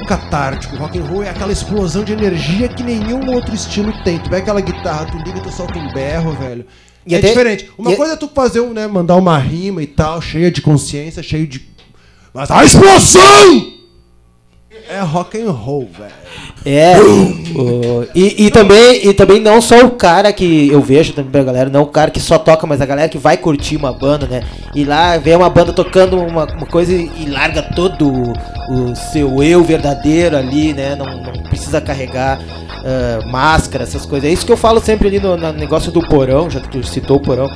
catártico. 0.06 0.76
O 0.76 0.78
rock 0.78 0.98
and 0.98 1.04
roll 1.04 1.22
é 1.22 1.30
aquela 1.30 1.52
explosão 1.52 2.04
de 2.04 2.12
energia 2.12 2.68
que 2.68 2.82
nenhum 2.82 3.30
outro 3.34 3.54
estilo 3.54 3.92
tem. 4.04 4.18
Tu 4.18 4.30
pega 4.30 4.42
aquela 4.42 4.60
guitarra, 4.60 5.06
tu 5.06 5.16
liga, 5.18 5.40
tu 5.40 5.50
solta 5.50 5.78
um 5.78 5.92
berro, 5.92 6.32
velho. 6.32 6.64
E 7.06 7.14
é 7.14 7.18
até- 7.18 7.28
diferente. 7.28 7.70
Uma 7.76 7.92
e- 7.92 7.96
coisa 7.96 8.12
é 8.14 8.16
tu 8.16 8.28
fazer, 8.28 8.60
né, 8.68 8.86
mandar 8.86 9.16
uma 9.16 9.36
rima 9.38 9.82
e 9.82 9.86
tal, 9.86 10.20
cheia 10.20 10.50
de 10.50 10.62
consciência, 10.62 11.22
cheio 11.22 11.46
de... 11.46 11.60
Mas 12.32 12.50
a 12.50 12.64
explosão 12.64 13.71
é 14.92 15.00
rock 15.00 15.40
and 15.40 15.50
roll, 15.50 15.88
velho. 15.98 16.12
É. 16.64 16.94
o- 17.00 18.06
e, 18.14 18.46
e 18.46 18.50
também, 18.50 19.06
e 19.06 19.12
também 19.12 19.40
não 19.40 19.60
só 19.60 19.84
o 19.84 19.90
cara 19.90 20.32
que 20.32 20.68
eu 20.68 20.80
vejo 20.80 21.12
também 21.12 21.30
pra 21.30 21.42
galera, 21.42 21.68
não 21.70 21.82
o 21.82 21.86
cara 21.86 22.10
que 22.10 22.20
só 22.20 22.38
toca, 22.38 22.66
mas 22.66 22.80
a 22.80 22.86
galera 22.86 23.08
que 23.08 23.18
vai 23.18 23.36
curtir 23.36 23.76
uma 23.76 23.92
banda, 23.92 24.26
né? 24.26 24.42
E 24.74 24.84
lá 24.84 25.16
vê 25.18 25.34
uma 25.34 25.50
banda 25.50 25.72
tocando 25.72 26.18
uma, 26.18 26.44
uma 26.44 26.66
coisa 26.66 26.92
e, 26.92 27.10
e 27.18 27.28
larga 27.28 27.62
todo 27.62 28.08
o, 28.08 28.32
o 28.72 28.94
seu 28.96 29.42
eu 29.42 29.62
verdadeiro 29.64 30.36
ali, 30.36 30.72
né? 30.72 30.94
Não, 30.94 31.06
não 31.06 31.32
precisa 31.44 31.80
carregar 31.80 32.38
ah, 32.84 33.26
máscara, 33.26 33.84
essas 33.84 34.04
coisas. 34.04 34.28
É 34.28 34.32
isso 34.32 34.44
que 34.46 34.52
eu 34.52 34.56
falo 34.56 34.80
sempre 34.80 35.08
ali 35.08 35.20
no, 35.20 35.36
no 35.36 35.52
negócio 35.52 35.92
do 35.92 36.00
porão, 36.00 36.50
já 36.50 36.60
que 36.60 36.68
tu 36.68 36.82
citou 36.86 37.16
o 37.16 37.20
porão. 37.20 37.50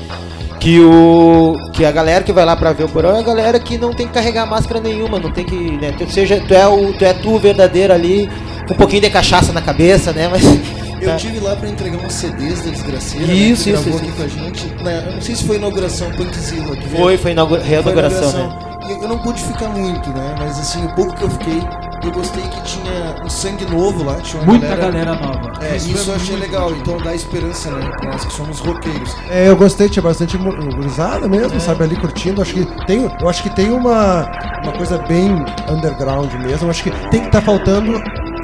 Que 0.67 0.81
o. 0.81 1.55
Que 1.73 1.85
a 1.85 1.93
galera 1.93 2.25
que 2.25 2.33
vai 2.33 2.45
lá 2.45 2.57
pra 2.57 2.73
ver 2.73 2.83
o 2.83 2.89
porão 2.89 3.15
é 3.15 3.21
a 3.21 3.23
galera 3.23 3.61
que 3.61 3.79
não 3.79 3.93
tem 3.93 4.09
que 4.09 4.13
carregar 4.15 4.45
máscara 4.47 4.81
nenhuma, 4.81 5.21
não 5.21 5.31
tem 5.31 5.45
que. 5.45 5.55
Né, 5.55 5.93
tu, 5.97 6.11
seja, 6.11 6.43
tu 6.45 6.53
é 6.53 6.67
o. 6.67 6.93
Tu 6.93 7.05
é 7.05 7.13
tu 7.15 7.39
verdadeiro 7.39 7.95
ali, 7.95 8.29
com 8.67 8.75
um 8.75 8.77
pouquinho 8.77 9.03
de 9.03 9.11
cachaça 9.11 9.53
na 9.53 9.63
cabeça, 9.63 10.13
né? 10.13 10.27
Mas. 10.29 10.43
Eu 11.01 11.11
tá. 11.11 11.17
tive 11.17 11.39
lá 11.39 11.55
pra 11.55 11.69
entregar 11.69 11.99
uns 12.05 12.15
CDs 12.15 12.63
da 12.65 12.71
desgraceira. 12.73 13.33
Isso, 13.33 13.69
né, 13.71 13.77
que 13.77 13.89
isso, 13.91 13.91
gravou 13.91 13.95
isso, 13.95 13.99
aqui 13.99 14.13
com 14.13 14.23
a 14.23 14.29
gente. 14.29 14.67
né, 14.83 15.05
eu 15.07 15.13
não 15.13 15.21
sei 15.21 15.37
se 15.37 15.45
foi 15.45 15.57
inauguração 15.57 16.11
Punkzilla. 16.13 16.75
que 16.75 16.89
veio- 16.89 17.03
Foi, 17.05 17.17
foi 17.19 17.31
inaugura- 17.33 17.61
Foi 17.61 17.69
reinauguração, 17.71 18.33
né? 18.33 18.45
inauguração. 18.47 18.89
E 18.89 19.03
eu 19.05 19.09
não 19.09 19.19
pude 19.19 19.43
ficar 19.43 19.69
muito, 19.69 20.09
né? 20.11 20.35
Mas 20.39 20.59
assim, 20.59 20.85
o 20.87 20.95
pouco 20.95 21.15
que 21.15 21.23
eu 21.23 21.31
fiquei, 21.31 21.61
eu 22.03 22.11
gostei 22.13 22.43
que 22.45 22.63
tinha 22.63 23.17
um 23.25 23.29
sangue 23.29 23.65
novo 23.67 24.05
lá. 24.05 24.17
Tinha 24.17 24.43
uma 24.43 24.53
Muita 24.53 24.75
galera 24.77 25.15
nova. 25.15 25.53
É, 25.65 25.77
isso, 25.77 26.11
é 26.11 26.13
eu 26.13 26.17
achei 26.17 26.37
muito 26.37 26.51
legal. 26.51 26.71
bom. 26.71 26.77
Então 26.77 26.99
dá 26.99 27.15
esperança, 27.15 27.71
né? 27.71 27.91
Pra 27.99 28.11
nós 28.11 28.25
que 28.25 28.33
somos 28.33 28.59
roqueiros. 28.61 29.15
É, 29.31 29.49
eu 29.49 29.57
gostei, 29.57 29.89
tinha 29.89 30.03
bastante 30.03 30.37
gurizada 30.37 31.29
mesmo, 31.29 31.61
sabe, 31.61 31.85
ali 31.85 31.97
curtindo. 31.97 32.43
Acho 32.43 32.55
que 32.55 32.87
tem, 32.87 33.11
eu 33.21 33.29
acho 33.29 33.43
que 33.43 33.51
tem 33.51 33.71
uma, 33.73 34.31
uma 34.63 34.73
coisa 34.73 34.99
bem 34.99 35.45
underground 35.69 36.33
mesmo. 36.35 36.71
Acho 36.71 36.83
que 36.83 36.91
tem 37.11 37.21
que 37.21 37.27
estar 37.27 37.41
faltando 37.41 37.93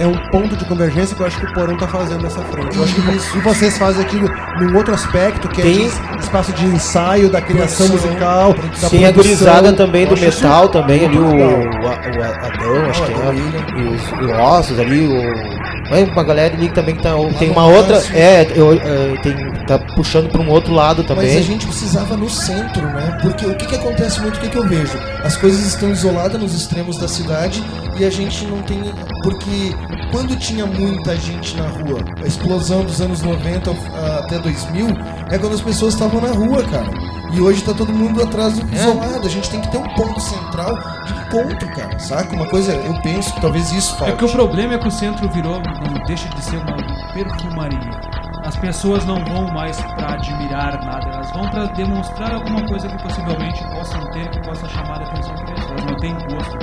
é 0.03 0.07
um 0.07 0.17
ponto 0.31 0.57
de 0.57 0.65
convergência 0.65 1.15
que 1.15 1.23
eu 1.23 1.27
acho 1.27 1.38
que 1.38 1.47
o 1.47 1.53
Porão 1.55 1.77
tá 1.77 1.87
fazendo 1.87 2.23
nessa 2.23 2.41
frente. 2.41 2.77
Eu 2.77 2.83
acho 2.83 2.95
que 2.95 3.11
Isso. 3.12 3.38
e 3.38 3.41
vocês 3.41 3.79
fazem 3.79 4.05
aquilo 4.05 4.29
num 4.59 4.77
outro 4.77 4.93
aspecto, 4.93 5.49
que 5.49 5.62
Tem- 5.62 5.87
é 5.87 6.17
de 6.17 6.25
espaço 6.25 6.53
de 6.53 6.67
ensaio, 6.67 7.31
da 7.31 7.41
criação 7.41 7.87
Produção, 7.87 8.11
musical, 8.11 8.55
da 8.83 8.91
Tem 8.91 9.07
a 9.07 9.12
gurizada 9.12 9.73
também 9.73 10.05
do 10.05 10.15
isso 10.15 10.25
metal 10.25 10.69
também, 10.69 11.07
ali 11.07 11.17
o, 11.17 11.25
o, 11.25 11.31
o 11.31 11.88
Adão, 11.88 12.91
acho 12.91 13.03
que 13.05 13.12
é. 13.12 13.81
E 13.81 13.88
os, 13.88 14.03
os 14.03 14.38
Ossos 14.38 14.81
ali, 14.81 15.07
o. 15.07 15.62
É 15.93 16.05
uma 16.05 16.25
galera 16.25 16.55
ali 16.55 16.71
também 16.71 16.97
que 16.97 17.03
tá. 17.03 17.12
tem 17.38 17.51
uma 17.51 17.67
outra. 17.67 18.03
É, 18.15 18.51
eu, 18.57 18.73
é, 18.73 19.15
tem, 19.23 19.35
tá 19.67 19.79
puxando 19.79 20.31
pra 20.31 20.41
um 20.41 20.49
outro 20.49 20.73
lado 20.73 21.05
também. 21.05 21.27
Mas 21.27 21.37
a 21.37 21.43
gente 21.43 21.67
precisava 21.67 22.17
no 22.17 22.31
centro, 22.31 22.83
né? 22.83 23.19
Porque 23.21 23.45
o 23.45 23.55
que, 23.55 23.67
que 23.67 23.75
acontece 23.75 24.21
muito, 24.21 24.37
o 24.37 24.41
que, 24.41 24.49
que 24.49 24.57
eu 24.57 24.67
vejo? 24.67 24.99
As 25.23 25.37
coisas 25.37 25.67
estão 25.67 25.91
isoladas 25.91 26.41
nos 26.41 26.55
extremos 26.55 26.97
da 26.97 27.07
cidade 27.07 27.62
e 28.03 28.05
a 28.05 28.11
gente 28.11 28.45
não 28.47 28.61
tem. 28.62 28.83
Porque 29.23 29.75
quando 30.11 30.37
tinha 30.37 30.67
muita 30.67 31.15
gente 31.17 31.57
na 31.57 31.69
rua, 31.69 32.01
a 32.23 32.27
explosão 32.27 32.85
dos 32.85 33.01
anos 33.01 33.23
90 33.23 33.71
a- 33.71 34.19
até 34.19 34.38
2000, 34.41 34.88
é 35.31 35.38
quando 35.38 35.55
as 35.55 35.61
pessoas 35.61 35.95
estavam 35.95 36.21
na 36.21 36.33
rua, 36.33 36.65
cara. 36.65 36.91
E 37.33 37.41
hoje 37.41 37.62
tá 37.62 37.73
todo 37.73 37.93
mundo 37.93 38.21
atrás 38.23 38.59
do 38.59 38.75
isolado. 38.75 39.25
A 39.27 39.31
gente 39.31 39.49
tem 39.49 39.61
que 39.61 39.69
ter 39.71 39.79
um 39.79 39.88
ponto 39.95 40.21
central 40.21 40.77
de 41.07 41.12
encontro, 41.15 41.67
cara. 41.75 41.99
Saca? 41.99 42.35
Uma 42.35 42.47
coisa, 42.47 42.73
eu 42.75 43.01
penso 43.03 43.33
que 43.35 43.41
talvez 43.41 43.73
isso 43.73 43.97
falte. 43.97 44.12
É 44.12 44.17
que 44.17 44.25
o 44.25 44.29
problema 44.29 44.75
é 44.75 44.79
que 44.79 44.88
o 44.88 44.91
centro 44.91 45.29
virou, 45.31 45.61
não 45.62 46.05
deixa 46.05 46.29
de 46.29 46.43
ser 46.45 46.57
uma 46.57 46.77
perfumaria. 47.15 47.91
As 48.45 48.57
pessoas 48.57 49.05
não 49.07 49.25
vão 49.25 49.47
mais 49.55 49.81
pra 49.95 50.15
admirar 50.15 50.85
nada, 50.85 51.09
elas 51.11 51.31
vão 51.31 51.49
pra 51.49 51.67
demonstrar 51.67 52.35
alguma 52.35 52.67
coisa 52.67 52.88
que 52.88 53.01
possivelmente 53.03 53.62
possam 53.73 54.01
ter, 54.11 54.29
que 54.31 54.43
possa 54.43 54.69
chamar 54.69 55.01
a 55.01 55.05
atenção 55.05 55.35
não 55.87 55.96
têm 55.98 56.14
gosto. 56.14 56.58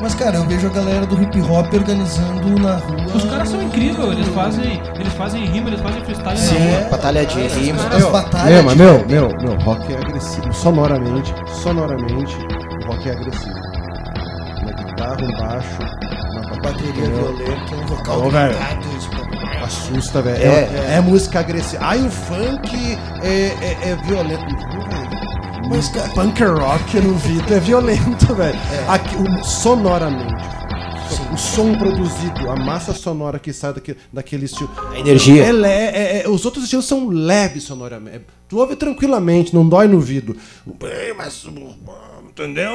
Mas, 0.00 0.14
cara, 0.14 0.36
eu 0.36 0.44
vejo 0.44 0.68
a 0.68 0.70
galera 0.70 1.04
do 1.06 1.20
hip 1.20 1.40
hop 1.40 1.74
organizando 1.74 2.56
na 2.60 2.76
rua. 2.76 2.96
Os 3.16 3.24
caras 3.24 3.48
são 3.48 3.60
incríveis, 3.60 4.12
eles 4.12 4.28
fazem, 4.28 4.80
eles 4.94 5.12
fazem 5.14 5.44
rima, 5.44 5.68
eles 5.70 5.80
fazem 5.80 6.04
freestyle 6.04 6.36
Sim, 6.38 6.54
na 6.54 6.60
rua. 6.60 6.70
é. 6.86 6.88
Batalha 6.90 7.26
de 7.26 7.40
rimas. 7.48 7.86
As 7.86 8.04
batalhas. 8.04 8.48
Meu, 8.54 8.62
mas 8.62 8.72
de- 8.76 8.78
meu, 8.82 9.06
meu, 9.08 9.28
meu, 9.42 9.58
rock 9.64 9.92
é 9.92 9.96
agressivo. 9.98 10.52
Sonoramente, 10.52 11.34
sonoramente, 11.62 12.36
o 12.84 12.86
rock 12.92 13.08
é 13.08 13.12
agressivo. 13.12 13.58
Uma 14.62 14.72
guitarra, 14.72 15.16
um 15.20 15.36
baixo, 15.36 15.78
uma 16.32 16.62
bateria 16.62 16.92
violenta, 17.10 17.74
um 17.74 17.86
vocal 17.86 18.18
Ô, 18.26 18.30
velho. 18.30 18.54
gritado, 18.56 18.86
isso 18.96 19.10
pra- 19.10 19.28
Assusta, 19.64 20.22
velho. 20.22 20.36
É. 20.42 20.46
É, 20.46 20.94
é 20.96 21.00
música 21.00 21.40
agressiva. 21.40 21.84
Ai, 21.84 21.98
o 21.98 22.08
funk 22.10 22.96
é, 23.22 23.28
é, 23.28 23.90
é 23.90 23.96
violento. 24.04 24.44
Mas, 25.68 25.88
cara, 25.88 26.08
Punk 26.10 26.42
rock 26.44 27.00
no 27.00 27.14
Vito 27.14 27.52
é 27.52 27.60
violento, 27.60 28.32
velho. 28.34 28.58
O- 29.40 29.44
sonoramente. 29.44 30.34
O 31.32 31.36
som 31.36 31.74
produzido, 31.74 32.50
a 32.50 32.56
massa 32.56 32.92
sonora 32.92 33.38
que 33.38 33.52
sai 33.52 33.72
daquele, 33.72 33.98
daquele 34.12 34.44
estilo. 34.46 34.70
A 34.92 34.98
energia. 34.98 35.44
É 35.44 35.50
é- 35.50 36.22
é- 36.24 36.28
os 36.28 36.44
outros 36.44 36.64
estilos 36.64 36.86
são 36.86 37.08
leves 37.08 37.64
sonoramente. 37.64 38.24
Tu 38.48 38.56
ouve 38.58 38.76
tranquilamente, 38.76 39.54
não 39.54 39.68
dói 39.68 39.86
no 39.88 39.96
ouvido. 39.96 40.36
Bem, 40.66 41.14
mas. 41.16 41.46
Entendeu? 42.28 42.72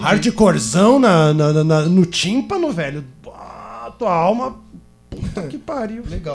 Hardcorezão 0.00 0.98
na, 0.98 1.32
na, 1.34 1.52
na- 1.52 1.64
na- 1.64 1.82
no 1.82 2.06
tímpano, 2.06 2.70
velho. 2.72 3.04
Ah, 3.34 3.92
tua 3.98 4.12
alma. 4.12 4.56
Puta 5.10 5.42
que 5.42 5.58
pariu. 5.58 6.02
legal. 6.08 6.34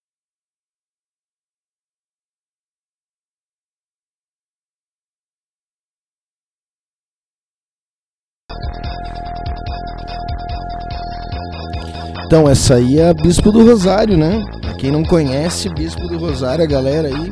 Então, 12.37 12.47
essa 12.47 12.75
aí 12.75 12.99
é 12.99 13.09
a 13.09 13.15
Bispo 13.15 13.51
do 13.51 13.65
Rosário, 13.65 14.15
né? 14.15 14.45
Pra 14.61 14.75
quem 14.75 14.91
não 14.91 15.03
conhece, 15.03 15.69
Bispo 15.69 16.07
do 16.07 16.19
Rosário, 16.19 16.63
a 16.63 16.67
galera 16.67 17.07
aí, 17.07 17.31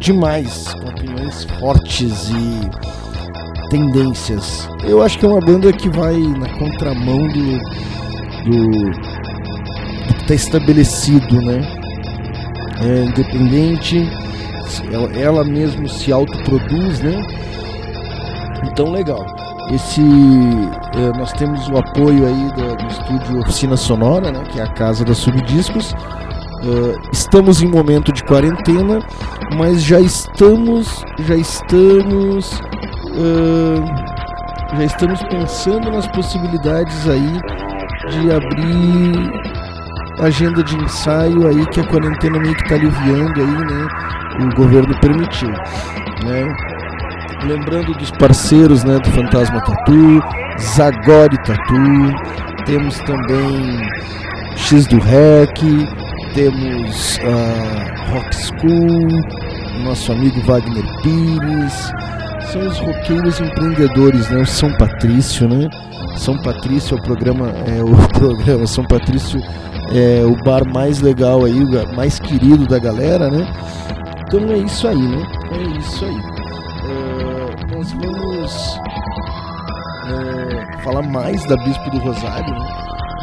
demais, 0.00 0.74
com 0.74 0.88
opiniões 0.88 1.44
fortes 1.60 2.28
e 2.30 3.68
tendências. 3.70 4.68
Eu 4.82 5.00
acho 5.00 5.16
que 5.16 5.24
é 5.24 5.28
uma 5.28 5.38
banda 5.38 5.72
que 5.72 5.88
vai 5.88 6.16
na 6.16 6.48
contramão 6.58 7.28
do, 7.28 7.58
do, 8.50 8.90
do 10.08 10.14
que 10.18 10.26
tá 10.26 10.34
estabelecido, 10.34 11.40
né? 11.40 11.60
É 12.82 13.04
independente, 13.04 14.10
ela, 14.92 15.08
ela 15.16 15.44
mesmo 15.44 15.88
se 15.88 16.10
autoproduz, 16.10 16.98
né? 16.98 17.24
Então, 18.64 18.90
legal. 18.90 19.24
Esse, 19.72 20.00
eh, 20.00 21.16
nós 21.16 21.32
temos 21.34 21.68
o 21.68 21.76
apoio 21.76 22.26
aí 22.26 22.52
do 22.56 22.75
estúdio 22.96 23.40
Oficina 23.40 23.76
Sonora, 23.76 24.30
né, 24.30 24.42
que 24.50 24.60
é 24.60 24.64
a 24.64 24.72
casa 24.72 25.04
da 25.04 25.14
Subdiscos. 25.14 25.94
Eh, 26.62 26.96
estamos 27.12 27.62
em 27.62 27.68
momento 27.68 28.12
de 28.12 28.22
quarentena, 28.24 28.98
mas 29.54 29.82
já 29.82 30.00
estamos, 30.00 31.04
já 31.18 31.36
estamos, 31.36 32.60
eh, 33.14 34.76
já 34.76 34.84
estamos 34.84 35.22
pensando 35.24 35.90
nas 35.90 36.06
possibilidades 36.08 37.08
aí 37.08 37.40
de 38.10 38.32
abrir 38.32 39.30
agenda 40.20 40.62
de 40.62 40.76
ensaio 40.76 41.46
aí 41.46 41.66
que 41.66 41.80
a 41.80 41.86
quarentena 41.86 42.38
meio 42.38 42.54
que 42.54 42.68
tá 42.68 42.74
aliviando 42.74 43.40
aí, 43.40 43.46
né? 43.46 43.88
O 44.40 44.54
governo 44.54 44.98
permitiu, 45.00 45.50
né? 45.50 46.56
Lembrando 47.44 47.92
dos 47.94 48.10
parceiros 48.12 48.82
né, 48.82 48.98
do 48.98 49.10
Fantasma 49.10 49.60
Tatu, 49.60 50.22
Zagori 50.58 51.36
Tatu, 51.44 51.76
temos 52.66 52.98
também 53.00 53.80
X 54.56 54.86
do 54.86 54.98
Rec, 54.98 55.58
temos 56.34 57.18
a 57.22 58.12
Rock 58.12 58.36
School, 58.36 59.08
nosso 59.84 60.12
amigo 60.12 60.40
Wagner 60.42 60.84
Pires, 61.02 61.92
são 62.52 62.66
os 62.66 62.78
roqueiros 62.78 63.40
empreendedores, 63.40 64.28
né? 64.30 64.42
O 64.42 64.46
São 64.46 64.72
Patrício, 64.76 65.48
né? 65.48 65.68
São 66.16 66.36
Patrício 66.42 66.96
é 66.96 67.00
o 67.00 67.02
programa, 67.02 67.48
é 67.66 67.82
o 67.82 67.94
programa 68.18 68.66
São 68.66 68.84
Patrício 68.84 69.40
é 69.92 70.24
o 70.24 70.36
bar 70.44 70.62
mais 70.72 71.00
legal 71.00 71.44
aí, 71.44 71.64
mais 71.94 72.18
querido 72.18 72.66
da 72.66 72.78
galera, 72.78 73.30
né? 73.30 73.46
Então 74.26 74.40
é 74.50 74.58
isso 74.58 74.88
aí, 74.88 74.98
né? 74.98 75.24
É 75.52 75.78
isso 75.78 76.04
aí. 76.04 76.35
Falar 80.86 81.02
mais 81.02 81.44
da 81.46 81.56
Bispo 81.56 81.90
do 81.90 81.98
Rosário, 81.98 82.54
né? 82.54 82.66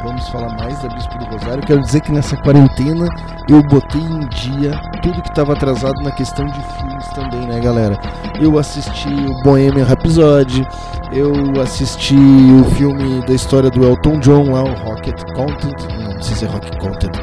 vamos 0.03 0.27
falar 0.27 0.49
mais 0.57 0.77
da 0.81 0.89
Bispo 0.89 1.17
do 1.17 1.25
Rosário. 1.27 1.63
Quero 1.65 1.79
dizer 1.79 2.01
que 2.01 2.11
nessa 2.11 2.35
quarentena 2.35 3.07
eu 3.47 3.63
botei 3.63 4.01
em 4.01 4.27
dia 4.27 4.77
tudo 5.01 5.21
que 5.21 5.29
estava 5.29 5.53
atrasado 5.53 6.03
na 6.03 6.11
questão 6.11 6.45
de 6.45 6.61
filmes 6.75 7.07
também, 7.15 7.47
né, 7.47 7.61
galera? 7.61 7.97
Eu 8.37 8.59
assisti 8.59 9.07
o 9.07 9.41
Bohemian 9.43 9.85
Rhapsody, 9.85 10.67
eu 11.13 11.33
assisti 11.61 12.17
o 12.17 12.65
filme 12.75 13.25
da 13.25 13.33
história 13.33 13.69
do 13.69 13.85
Elton 13.85 14.19
John 14.19 14.51
lá, 14.51 14.63
o 14.63 14.73
Rocket 14.83 15.23
Content, 15.33 15.83
não, 15.97 16.15
não 16.15 16.21
sei 16.21 16.35
se 16.35 16.43
é 16.43 16.49
Rocket 16.49 16.77
Content, 16.79 17.15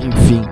enfim. 0.00 0.42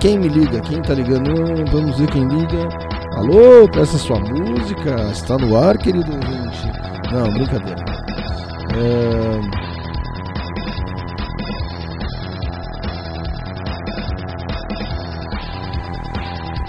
Quem 0.00 0.16
me 0.16 0.28
liga? 0.28 0.60
Quem 0.60 0.80
tá 0.80 0.94
ligando? 0.94 1.34
Vamos 1.72 1.98
ver 1.98 2.08
quem 2.08 2.24
liga. 2.24 2.87
Alô, 3.18 3.68
peça 3.68 3.98
sua 3.98 4.20
música. 4.20 5.10
Está 5.10 5.36
no 5.36 5.58
ar, 5.58 5.76
querido 5.76 6.12
ouvinte. 6.12 6.70
Não, 7.12 7.28
brincadeira. 7.32 7.84
É... 8.76 9.40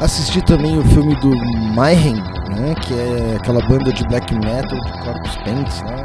Assisti 0.04 0.42
também 0.42 0.76
o 0.76 0.82
filme 0.86 1.14
do 1.18 1.36
Mayhem, 1.76 2.16
né, 2.16 2.74
que 2.82 2.96
é 2.96 3.36
aquela 3.38 3.62
banda 3.68 3.94
de 3.94 4.04
black 4.08 4.34
metal 4.34 4.80
de 4.80 4.92
Corpus 5.04 5.36
Paints, 5.44 5.84
né, 5.84 6.04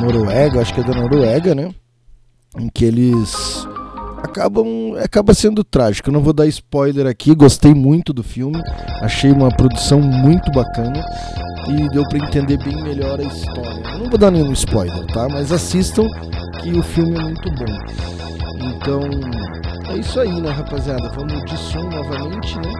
Noruega, 0.00 0.62
acho 0.62 0.72
que 0.72 0.80
é 0.80 0.84
da 0.84 0.94
Noruega, 0.94 1.54
né, 1.54 1.74
em 2.56 2.68
que 2.68 2.84
eles 2.84 3.67
acabam 4.22 4.96
acaba 5.02 5.34
sendo 5.34 5.64
trágico. 5.64 6.08
Eu 6.08 6.12
não 6.12 6.20
vou 6.20 6.32
dar 6.32 6.46
spoiler 6.46 7.06
aqui, 7.06 7.34
gostei 7.34 7.74
muito 7.74 8.12
do 8.12 8.22
filme, 8.22 8.60
achei 9.02 9.30
uma 9.30 9.48
produção 9.48 10.00
muito 10.00 10.50
bacana 10.52 11.04
e 11.68 11.88
deu 11.90 12.02
para 12.08 12.18
entender 12.18 12.58
bem 12.58 12.82
melhor 12.82 13.20
a 13.20 13.24
história. 13.24 13.82
Eu 13.92 13.98
não 13.98 14.10
vou 14.10 14.18
dar 14.18 14.30
nenhum 14.30 14.52
spoiler, 14.52 15.06
tá? 15.06 15.28
Mas 15.28 15.52
assistam 15.52 16.06
que 16.62 16.72
o 16.72 16.82
filme 16.82 17.16
é 17.18 17.22
muito 17.22 17.50
bom. 17.50 17.66
Então, 18.60 19.00
é 19.90 19.96
isso 19.96 20.18
aí, 20.20 20.40
né, 20.40 20.50
rapaziada? 20.50 21.10
Vamos 21.14 21.44
de 21.44 21.56
som 21.56 21.82
novamente, 21.82 22.56
né? 22.56 22.72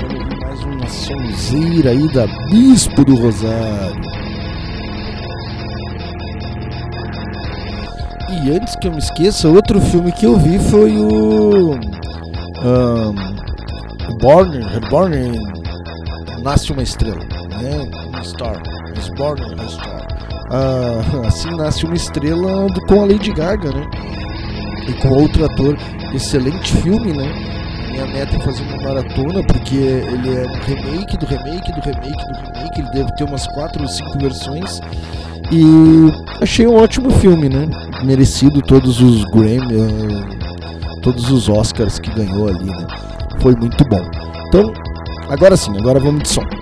Vamos 0.00 0.38
mais 0.40 0.60
uma 0.64 0.88
sonzeira 0.88 1.90
aí 1.90 2.12
da 2.12 2.26
Bispo 2.50 3.04
do 3.04 3.14
Rosário. 3.16 4.29
E 8.30 8.50
antes 8.50 8.76
que 8.76 8.86
eu 8.86 8.92
me 8.92 8.98
esqueça, 8.98 9.48
outro 9.48 9.80
filme 9.80 10.12
que 10.12 10.26
eu 10.26 10.36
vi 10.36 10.58
foi 10.58 10.96
o. 10.96 11.74
Um, 12.62 13.30
Born, 14.18 14.58
Reborn 14.60 15.38
Nasce 16.42 16.72
uma 16.72 16.82
Estrela, 16.82 17.24
né? 17.60 18.22
Star. 18.22 18.60
Is 18.96 19.08
Born 19.10 19.40
a 19.58 19.68
Star. 19.68 20.06
Ah, 20.50 21.00
assim 21.28 21.50
nasce 21.56 21.84
uma 21.84 21.94
estrela 21.94 22.66
com 22.88 23.02
a 23.02 23.06
Lady 23.06 23.32
Gaga, 23.32 23.70
né? 23.70 23.86
E 24.88 24.92
com 24.94 25.08
outro 25.10 25.44
ator. 25.44 25.76
Excelente 26.12 26.76
filme, 26.78 27.12
né? 27.12 27.32
Minha 27.90 28.06
meta 28.06 28.36
é 28.36 28.40
fazer 28.40 28.64
uma 28.64 28.82
maratona, 28.82 29.44
porque 29.44 29.76
ele 29.76 30.34
é 30.34 30.46
um 30.46 30.60
remake 30.64 31.16
do 31.16 31.26
remake 31.26 31.72
do 31.72 31.80
remake 31.80 32.16
do 32.16 32.38
remake. 32.38 32.80
Ele 32.80 32.90
deve 32.90 33.14
ter 33.14 33.24
umas 33.24 33.46
4 33.46 33.80
ou 33.80 33.88
5 33.88 34.18
versões. 34.18 34.80
E 35.52 36.12
achei 36.40 36.66
um 36.66 36.76
ótimo 36.76 37.10
filme, 37.10 37.48
né? 37.48 37.68
Merecido 38.04 38.62
todos 38.62 39.00
os 39.00 39.24
Grammy, 39.24 39.74
eh, 39.74 41.00
todos 41.02 41.30
os 41.30 41.48
Oscars 41.48 41.98
que 41.98 42.10
ganhou 42.14 42.48
ali, 42.48 42.66
né? 42.66 42.86
Foi 43.40 43.56
muito 43.56 43.84
bom. 43.88 44.00
Então, 44.46 44.72
agora 45.28 45.56
sim, 45.56 45.76
agora 45.76 45.98
vamos 45.98 46.22
de 46.22 46.28
som. 46.28 46.59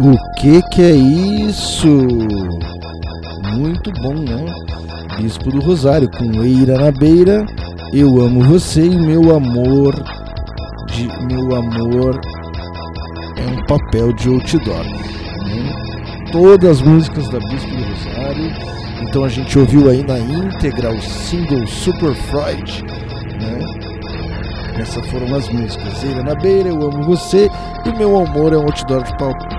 O 0.00 0.16
que 0.36 0.62
que 0.70 0.82
é 0.82 0.92
isso? 0.92 1.88
Muito 3.56 3.90
bom, 4.00 4.14
né? 4.14 4.44
Bispo 5.18 5.50
do 5.50 5.60
Rosário 5.60 6.08
com 6.10 6.42
Eira 6.44 6.78
na 6.78 6.92
beira. 6.92 7.44
Eu 7.92 8.20
amo 8.20 8.40
você 8.42 8.84
e 8.84 8.96
meu 8.96 9.34
amor 9.34 9.94
de 10.88 11.08
meu 11.34 11.56
amor 11.56 12.20
é 13.36 13.50
um 13.60 13.66
papel 13.66 14.12
de 14.12 14.28
outdoor. 14.28 14.84
Né? 14.84 15.72
Todas 16.30 16.70
as 16.78 16.82
músicas 16.82 17.28
da 17.30 17.38
Bispo 17.40 17.70
do 17.70 17.84
Rosário. 17.84 18.52
Então 19.02 19.24
a 19.24 19.28
gente 19.28 19.58
ouviu 19.58 19.88
aí 19.90 20.04
na 20.04 20.18
íntegra 20.18 20.90
o 20.92 21.00
single 21.02 21.66
Super 21.66 22.14
Freud, 22.14 22.84
né? 23.40 24.80
Essas 24.80 25.04
foram 25.08 25.34
as 25.34 25.48
músicas. 25.48 26.04
Eira 26.04 26.22
na 26.22 26.34
beira, 26.36 26.68
eu 26.68 26.82
amo 26.82 27.02
você 27.02 27.50
e 27.84 27.98
meu 27.98 28.16
amor 28.20 28.52
é 28.52 28.56
um 28.58 28.62
outdoor 28.62 29.02
de 29.02 29.16
pa- 29.16 29.57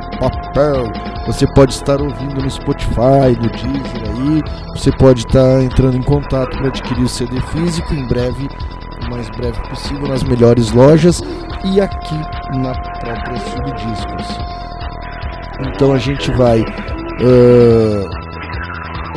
papel. 0.49 0.91
Você 1.25 1.45
pode 1.53 1.73
estar 1.73 2.01
ouvindo 2.01 2.41
no 2.41 2.49
Spotify, 2.49 3.35
no 3.39 3.49
Deezer 3.49 4.03
aí. 4.05 4.43
Você 4.75 4.91
pode 4.91 5.25
estar 5.25 5.61
entrando 5.61 5.97
em 5.97 6.01
contato 6.01 6.57
para 6.57 6.67
adquirir 6.67 7.03
o 7.03 7.09
CD 7.09 7.39
físico 7.41 7.93
em 7.93 8.07
breve, 8.07 8.47
o 9.05 9.09
mais 9.09 9.29
breve 9.29 9.59
possível, 9.69 10.07
nas 10.07 10.23
melhores 10.23 10.71
lojas 10.71 11.21
e 11.63 11.79
aqui 11.79 12.15
na 12.57 12.73
própria 12.73 13.39
Subdiscos. 13.39 14.37
Então 15.67 15.93
a 15.93 15.97
gente 15.97 16.31
vai 16.31 16.63
ah, 17.21 18.05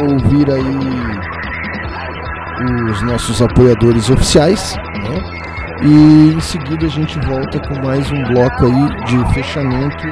ouvir 0.03 0.51
aí 0.51 0.79
os 2.91 3.03
nossos 3.03 3.41
apoiadores 3.41 4.11
oficiais, 4.11 4.77
né? 4.77 5.43
E 5.85 6.35
em 6.35 6.41
seguida 6.41 6.87
a 6.87 6.89
gente 6.89 7.19
volta 7.21 7.59
com 7.59 7.75
mais 7.85 8.09
um 8.13 8.23
bloco 8.25 8.67
aí 8.67 9.05
de 9.07 9.35
fechamento 9.35 10.07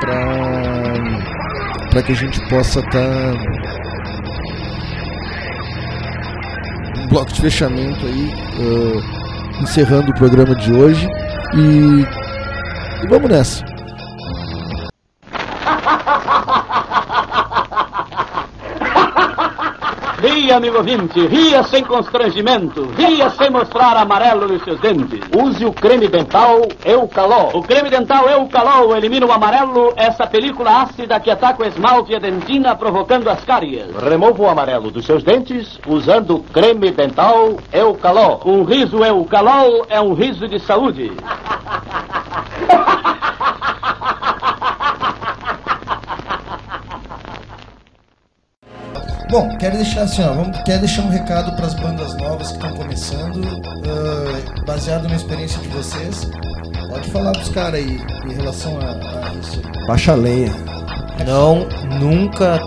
para 0.00 2.02
que 2.02 2.12
a 2.12 2.14
gente 2.14 2.40
possa 2.48 2.80
estar 2.80 3.34
um 6.98 7.06
bloco 7.08 7.32
de 7.32 7.40
fechamento 7.40 8.06
aí 8.06 8.32
ah, 8.58 9.62
encerrando 9.62 10.10
o 10.10 10.14
programa 10.14 10.54
de 10.54 10.72
hoje 10.72 11.08
e, 11.54 12.04
e 13.04 13.08
vamos 13.08 13.30
nessa. 13.30 13.69
Ria, 20.50 20.56
amigo 20.56 20.78
ouvinte, 20.78 21.28
ria 21.28 21.62
sem 21.62 21.84
constrangimento, 21.84 22.82
ria 22.96 23.30
sem 23.30 23.48
mostrar 23.50 23.96
amarelo 23.96 24.48
nos 24.48 24.60
seus 24.64 24.80
dentes. 24.80 25.20
Use 25.32 25.64
o 25.64 25.72
creme 25.72 26.08
dental 26.08 26.62
Eucalol. 26.84 27.50
O 27.54 27.62
creme 27.62 27.88
dental 27.88 28.28
Eucalol 28.28 28.96
elimina 28.96 29.26
o 29.26 29.30
amarelo, 29.30 29.92
essa 29.94 30.26
película 30.26 30.82
ácida 30.82 31.20
que 31.20 31.30
ataca 31.30 31.62
o 31.62 31.66
esmalte 31.68 32.10
e 32.10 32.16
a 32.16 32.18
dentina, 32.18 32.74
provocando 32.74 33.30
as 33.30 33.44
cáries. 33.44 33.94
Remova 34.02 34.42
o 34.42 34.48
amarelo 34.48 34.90
dos 34.90 35.06
seus 35.06 35.22
dentes 35.22 35.78
usando 35.86 36.38
o 36.38 36.42
creme 36.42 36.90
dental 36.90 37.54
Eucalol. 37.72 38.40
Um 38.44 38.64
riso 38.64 39.04
Eucalol 39.04 39.86
é 39.88 40.00
um 40.00 40.14
riso 40.14 40.48
de 40.48 40.58
saúde. 40.58 41.12
Bom, 49.30 49.48
quero 49.58 49.76
deixar 49.76 50.02
assim, 50.02 50.22
ó, 50.24 50.32
vamos, 50.32 50.58
quero 50.64 50.80
deixar 50.80 51.02
um 51.02 51.08
recado 51.08 51.52
para 51.54 51.66
as 51.66 51.74
bandas 51.74 52.16
novas 52.16 52.48
que 52.48 52.54
estão 52.54 52.72
começando, 52.72 53.40
ah, 53.86 54.62
baseado 54.66 55.08
na 55.08 55.14
experiência 55.14 55.60
de 55.60 55.68
vocês. 55.68 56.28
Pode 56.88 57.08
falar 57.10 57.32
dos 57.32 57.48
caras 57.50 57.74
aí 57.74 58.00
em 58.28 58.32
relação 58.34 58.76
a, 58.80 59.28
a 59.28 59.34
isso. 59.34 59.62
Baixa 59.86 60.12
a 60.12 60.16
lenha. 60.16 60.52
Não, 61.24 61.68
nunca 62.00 62.60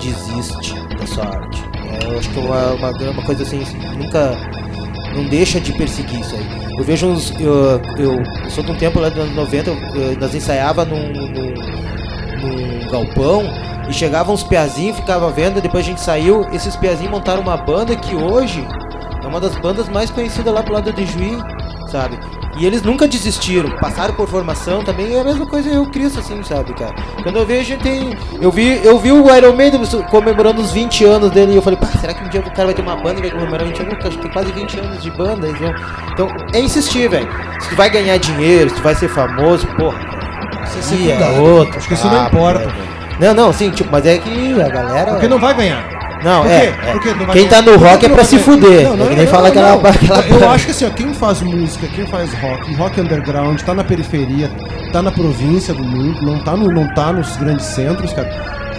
desiste 0.00 0.74
da 0.98 1.06
sua 1.06 1.24
arte. 1.24 1.62
É, 2.02 2.06
eu 2.12 2.18
acho 2.18 2.28
que 2.30 2.40
é 2.40 2.42
uma, 2.42 2.72
uma, 2.72 2.90
uma 3.10 3.22
coisa 3.22 3.44
assim, 3.44 3.62
nunca. 3.96 4.32
Não 5.14 5.24
deixa 5.26 5.60
de 5.60 5.72
perseguir 5.72 6.20
isso 6.20 6.34
aí. 6.34 6.46
Eu 6.78 6.84
vejo 6.84 7.06
uns. 7.06 7.30
Eu, 7.38 7.80
eu, 7.98 8.22
eu 8.44 8.50
sou 8.50 8.64
de 8.64 8.72
um 8.72 8.76
tempo 8.76 8.98
lá 8.98 9.08
dos 9.08 9.18
anos 9.22 9.36
90, 9.36 9.70
eu- 9.70 9.76
eu- 9.94 10.18
nós 10.18 10.34
ensaiava 10.34 10.84
num, 10.84 11.12
num, 11.12 11.54
num 12.40 12.90
galpão 12.90 13.44
e 13.88 13.92
chegavam 13.92 14.34
uns 14.34 14.42
piazinhos, 14.42 14.96
ficava 14.96 15.30
vendo, 15.30 15.60
depois 15.60 15.84
a 15.84 15.88
gente 15.88 16.00
saiu, 16.00 16.46
esses 16.52 16.76
piazinhos 16.76 17.10
montaram 17.10 17.40
uma 17.40 17.56
banda 17.56 17.94
que 17.96 18.14
hoje 18.14 18.66
é 19.22 19.26
uma 19.26 19.40
das 19.40 19.54
bandas 19.56 19.88
mais 19.88 20.10
conhecidas 20.10 20.52
lá 20.52 20.62
pro 20.62 20.74
lado 20.74 20.92
de 20.92 21.06
Juí, 21.06 21.38
sabe? 21.88 22.18
E 22.58 22.66
eles 22.66 22.82
nunca 22.82 23.08
desistiram, 23.08 23.70
passaram 23.78 24.12
por 24.14 24.28
formação 24.28 24.84
também, 24.84 25.14
é 25.14 25.20
a 25.20 25.24
mesma 25.24 25.46
coisa 25.46 25.70
eu 25.70 25.86
Cristo 25.86 26.18
assim, 26.18 26.42
sabe, 26.42 26.74
cara? 26.74 26.94
Quando 27.22 27.36
eu 27.36 27.46
vejo 27.46 27.78
tem. 27.78 28.16
Eu 28.40 28.50
vi, 28.50 28.78
eu 28.84 28.98
vi 28.98 29.10
o 29.10 29.34
Iron 29.34 29.54
Maiden 29.54 29.80
comemorando 30.10 30.60
os 30.60 30.70
20 30.70 31.04
anos 31.04 31.30
dele 31.30 31.52
e 31.52 31.56
eu 31.56 31.62
falei, 31.62 31.78
pá, 31.78 31.86
será 31.86 32.12
que 32.12 32.22
um 32.22 32.28
dia 32.28 32.40
o 32.40 32.44
cara 32.44 32.66
vai 32.66 32.74
ter 32.74 32.82
uma 32.82 32.96
banda 32.96 33.20
e 33.20 33.22
vai 33.22 33.30
comemorar 33.30 33.66
20 33.66 33.80
anos? 33.80 33.94
Acho 34.04 34.16
que 34.18 34.22
tem 34.22 34.32
quase 34.32 34.52
20 34.52 34.80
anos 34.80 35.02
de 35.02 35.10
banda, 35.12 35.48
então. 35.48 35.74
Então, 36.12 36.28
é 36.52 36.60
insistir, 36.60 37.08
velho. 37.08 37.28
Se 37.60 37.70
tu 37.70 37.76
vai 37.76 37.88
ganhar 37.88 38.18
dinheiro, 38.18 38.68
se 38.68 38.76
tu 38.76 38.82
vai 38.82 38.94
ser 38.94 39.08
famoso, 39.08 39.66
porra. 39.68 39.98
Isso 40.64 40.76
é 40.76 40.78
é 40.78 40.82
secundário. 40.82 41.42
outro. 41.42 41.78
Acho 41.78 41.88
que 41.88 41.94
isso 41.94 42.06
não 42.06 42.24
papo, 42.24 42.36
importa. 42.36 42.58
velho? 42.58 42.91
Não, 43.20 43.34
não, 43.34 43.52
sim, 43.52 43.70
tipo, 43.70 43.90
mas 43.90 44.04
é 44.06 44.18
que 44.18 44.60
a 44.60 44.68
galera. 44.68 45.12
Porque 45.12 45.28
não 45.28 45.38
vai 45.38 45.54
ganhar. 45.54 46.02
Não, 46.22 46.44
é. 46.44 46.66
é. 46.66 46.72
Quem 47.32 47.48
tá 47.48 47.60
ganhar? 47.60 47.72
no 47.72 47.78
Por 47.78 47.88
rock 47.88 48.06
é 48.06 48.08
pra 48.08 48.24
se 48.24 48.38
fuder. 48.38 48.82
Não, 48.88 48.96
não, 48.96 49.06
é 49.06 49.08
que 49.10 49.14
nem 49.16 49.24
não, 49.24 49.32
fala 49.32 49.48
aquela. 49.48 49.80
Eu 50.40 50.50
acho 50.50 50.66
que 50.66 50.70
assim, 50.70 50.86
ó, 50.86 50.90
quem 50.90 51.12
faz 51.14 51.42
música, 51.42 51.86
quem 51.88 52.06
faz 52.06 52.32
rock, 52.34 52.74
rock 52.74 53.00
underground, 53.00 53.60
tá 53.62 53.74
na 53.74 53.82
periferia, 53.84 54.48
tá 54.92 55.02
na 55.02 55.10
província 55.10 55.74
do 55.74 55.82
mundo, 55.82 56.22
não 56.22 56.38
tá, 56.44 56.56
no, 56.56 56.70
não 56.70 56.86
tá 56.94 57.12
nos 57.12 57.36
grandes 57.36 57.66
centros, 57.66 58.12
cara. 58.12 58.28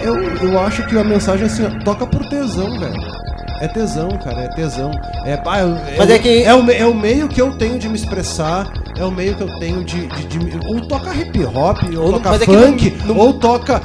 Eu, 0.02 0.20
eu 0.22 0.58
acho 0.60 0.86
que 0.86 0.98
a 0.98 1.04
mensagem 1.04 1.44
é 1.44 1.46
assim, 1.46 1.66
ó, 1.66 1.84
toca 1.84 2.06
por 2.06 2.24
tesão, 2.28 2.78
velho. 2.78 3.24
É 3.60 3.68
tesão, 3.68 4.08
cara, 4.22 4.40
é 4.42 4.48
tesão. 4.48 4.90
É, 5.24 5.36
pá, 5.36 5.58
é, 5.58 5.94
Mas 5.96 6.10
é, 6.10 6.14
é 6.14 6.18
que- 6.18 6.42
é, 6.44 6.54
o, 6.54 6.70
é 6.70 6.84
o 6.84 6.94
meio 6.94 7.28
que 7.28 7.40
eu 7.40 7.52
tenho 7.52 7.78
de 7.78 7.88
me 7.88 7.94
expressar, 7.94 8.66
é 8.98 9.04
o 9.04 9.10
meio 9.10 9.34
que 9.34 9.42
eu 9.42 9.58
tenho 9.58 9.84
de. 9.84 10.06
de- 10.06 10.26
de 10.26 10.58
ou 10.66 10.80
toca 10.82 11.14
hip 11.14 11.44
hop, 11.44 11.78
ou, 11.96 12.04
Ou- 12.04 12.12
toca 12.20 12.34
é 12.36 12.38
funk, 12.40 12.96
não- 13.06 13.14
não- 13.14 13.16
ou 13.22 13.32
toca. 13.34 13.80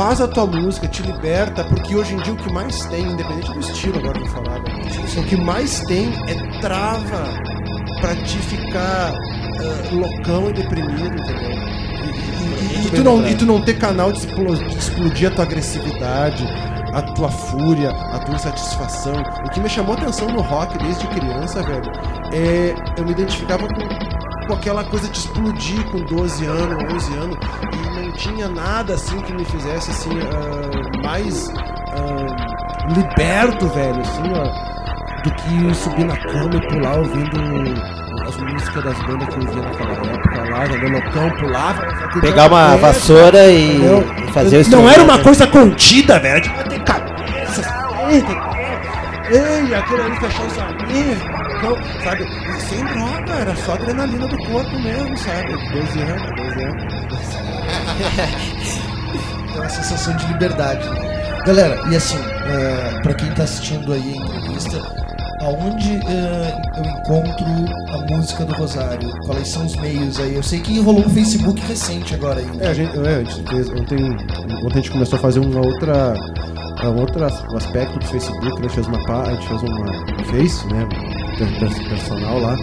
Faz 0.00 0.18
a 0.18 0.26
tua 0.26 0.46
música, 0.46 0.88
te 0.88 1.02
liberta, 1.02 1.62
porque 1.62 1.94
hoje 1.94 2.14
em 2.14 2.16
dia 2.22 2.32
o 2.32 2.36
que 2.36 2.50
mais 2.50 2.86
tem, 2.86 3.02
independente 3.04 3.52
do 3.52 3.60
estilo, 3.60 3.98
agora 3.98 4.18
que 4.18 4.24
eu 4.24 4.30
falar, 4.30 4.58
né? 4.60 4.82
o 5.18 5.22
que 5.24 5.36
mais 5.36 5.80
tem 5.80 6.10
é 6.26 6.58
trava 6.62 7.24
pra 8.00 8.16
te 8.16 8.38
ficar 8.38 9.12
ah, 9.12 9.94
loucão 9.94 10.48
e 10.48 10.54
deprimido, 10.54 11.04
entendeu? 11.04 11.50
E, 11.50 12.86
e- 12.86 12.86
e- 12.86 12.90
tu 12.92 13.04
não, 13.04 13.28
e 13.28 13.34
tu 13.34 13.44
não 13.44 13.60
ter 13.60 13.74
canal 13.74 14.10
de 14.10 14.20
explodir 14.74 15.28
a 15.28 15.34
tua 15.34 15.44
agressividade, 15.44 16.48
a 16.94 17.02
tua 17.02 17.28
fúria, 17.28 17.90
a 17.90 18.20
tua 18.20 18.36
insatisfação. 18.36 19.22
O 19.44 19.50
que 19.50 19.60
me 19.60 19.68
chamou 19.68 19.94
atenção 19.94 20.28
no 20.28 20.40
rock 20.40 20.78
desde 20.78 21.06
criança, 21.08 21.62
velho, 21.62 21.92
é 22.32 22.74
eu 22.96 23.04
me 23.04 23.10
identificava 23.10 23.68
com, 23.68 24.09
com 24.50 24.54
aquela 24.56 24.82
coisa 24.82 25.08
de 25.08 25.16
explodir 25.16 25.84
com 25.90 26.00
12 26.00 26.44
anos, 26.44 26.94
11 26.94 27.14
anos, 27.14 27.38
e 27.72 28.00
não 28.00 28.12
tinha 28.12 28.48
nada 28.48 28.94
assim 28.94 29.20
que 29.20 29.32
me 29.32 29.44
fizesse 29.44 29.92
assim 29.92 30.10
ah, 30.10 31.06
mais 31.06 31.48
ah, 31.92 32.92
liberto, 32.92 33.68
velho, 33.68 34.00
assim, 34.00 34.22
ó 34.34 34.70
do 35.22 35.30
que 35.32 35.74
subir 35.74 36.04
na 36.06 36.16
cama 36.16 36.50
e 36.54 36.68
pular 36.68 36.96
ouvindo 36.96 37.38
as 38.26 38.36
músicas 38.38 38.82
das 38.82 38.98
bandas 39.02 39.28
que 39.28 39.34
eu 39.34 39.46
ouvia 39.46 39.62
naquela 39.62 39.92
época 39.92 40.50
lá, 40.50 40.66
no 40.66 40.88
loucão, 40.88 41.30
pulava. 41.38 42.20
Pegar 42.20 42.46
uma 42.48 42.76
vassoura 42.78 43.46
e, 43.50 43.76
entendeu? 43.76 44.32
fazer 44.32 44.66
o 44.66 44.70
Não 44.70 44.88
era 44.88 45.02
uma 45.02 45.18
coisa 45.18 45.46
contida, 45.46 46.18
velho, 46.18 46.40
de 46.40 46.48
bater 46.48 46.82
cabeça, 46.82 47.60
assim, 47.60 48.24
ei, 49.30 49.74
aquilo 49.74 50.02
ali 50.02 50.16
fechar 50.16 50.46
os 50.46 50.58
amigos, 50.58 51.39
então, 51.60 51.76
sabe? 52.02 52.26
Sem 52.68 52.84
droga, 52.84 53.32
era 53.32 53.56
só 53.56 53.72
adrenalina 53.74 54.26
do 54.26 54.36
corpo 54.38 54.78
mesmo, 54.80 55.16
sabe? 55.18 55.52
12 55.72 56.00
anos, 56.00 56.36
12 56.36 56.64
anos. 56.64 56.84
Então, 59.50 59.62
a 59.62 59.68
sensação 59.68 60.16
de 60.16 60.26
liberdade. 60.26 60.88
Galera, 61.46 61.80
e 61.90 61.96
assim, 61.96 62.18
é, 62.18 63.00
para 63.02 63.14
quem 63.14 63.30
tá 63.32 63.44
assistindo 63.44 63.92
aí 63.92 64.12
a 64.12 64.16
entrevista, 64.16 64.78
aonde 65.42 65.94
é, 66.06 66.60
eu 66.76 66.84
encontro 66.84 67.46
a 67.94 68.14
música 68.14 68.44
do 68.44 68.52
Rosário? 68.54 69.10
Quais 69.26 69.48
são 69.48 69.64
os 69.64 69.74
meios 69.76 70.18
aí? 70.20 70.34
Eu 70.34 70.42
sei 70.42 70.60
que 70.60 70.78
rolou 70.80 71.04
um 71.06 71.10
Facebook 71.10 71.60
recente 71.66 72.14
agora 72.14 72.40
aí. 72.40 72.50
É, 72.60 72.68
a 72.68 72.74
gente, 72.74 72.98
é, 72.98 73.14
a 73.16 73.18
gente 73.24 73.42
fez, 73.48 73.68
ontem, 73.70 74.10
ontem 74.64 74.72
a 74.72 74.76
gente 74.76 74.90
começou 74.90 75.18
a 75.18 75.22
fazer 75.22 75.40
uma 75.40 75.60
outra, 75.64 76.14
um 76.84 77.00
outro 77.00 77.24
as- 77.24 77.42
aspecto 77.54 77.98
do 77.98 78.04
Facebook, 78.06 78.44
né? 78.46 78.52
a 78.58 78.62
gente 78.62 78.74
fez 78.74 78.86
uma 78.86 79.02
pá- 79.06 79.22
a 79.28 79.32
gente 79.32 79.48
fez 79.48 79.62
uma 79.62 79.90
um 79.90 80.24
Face, 80.24 80.66
né, 80.68 80.86
personal 81.88 82.38
lá. 82.40 82.56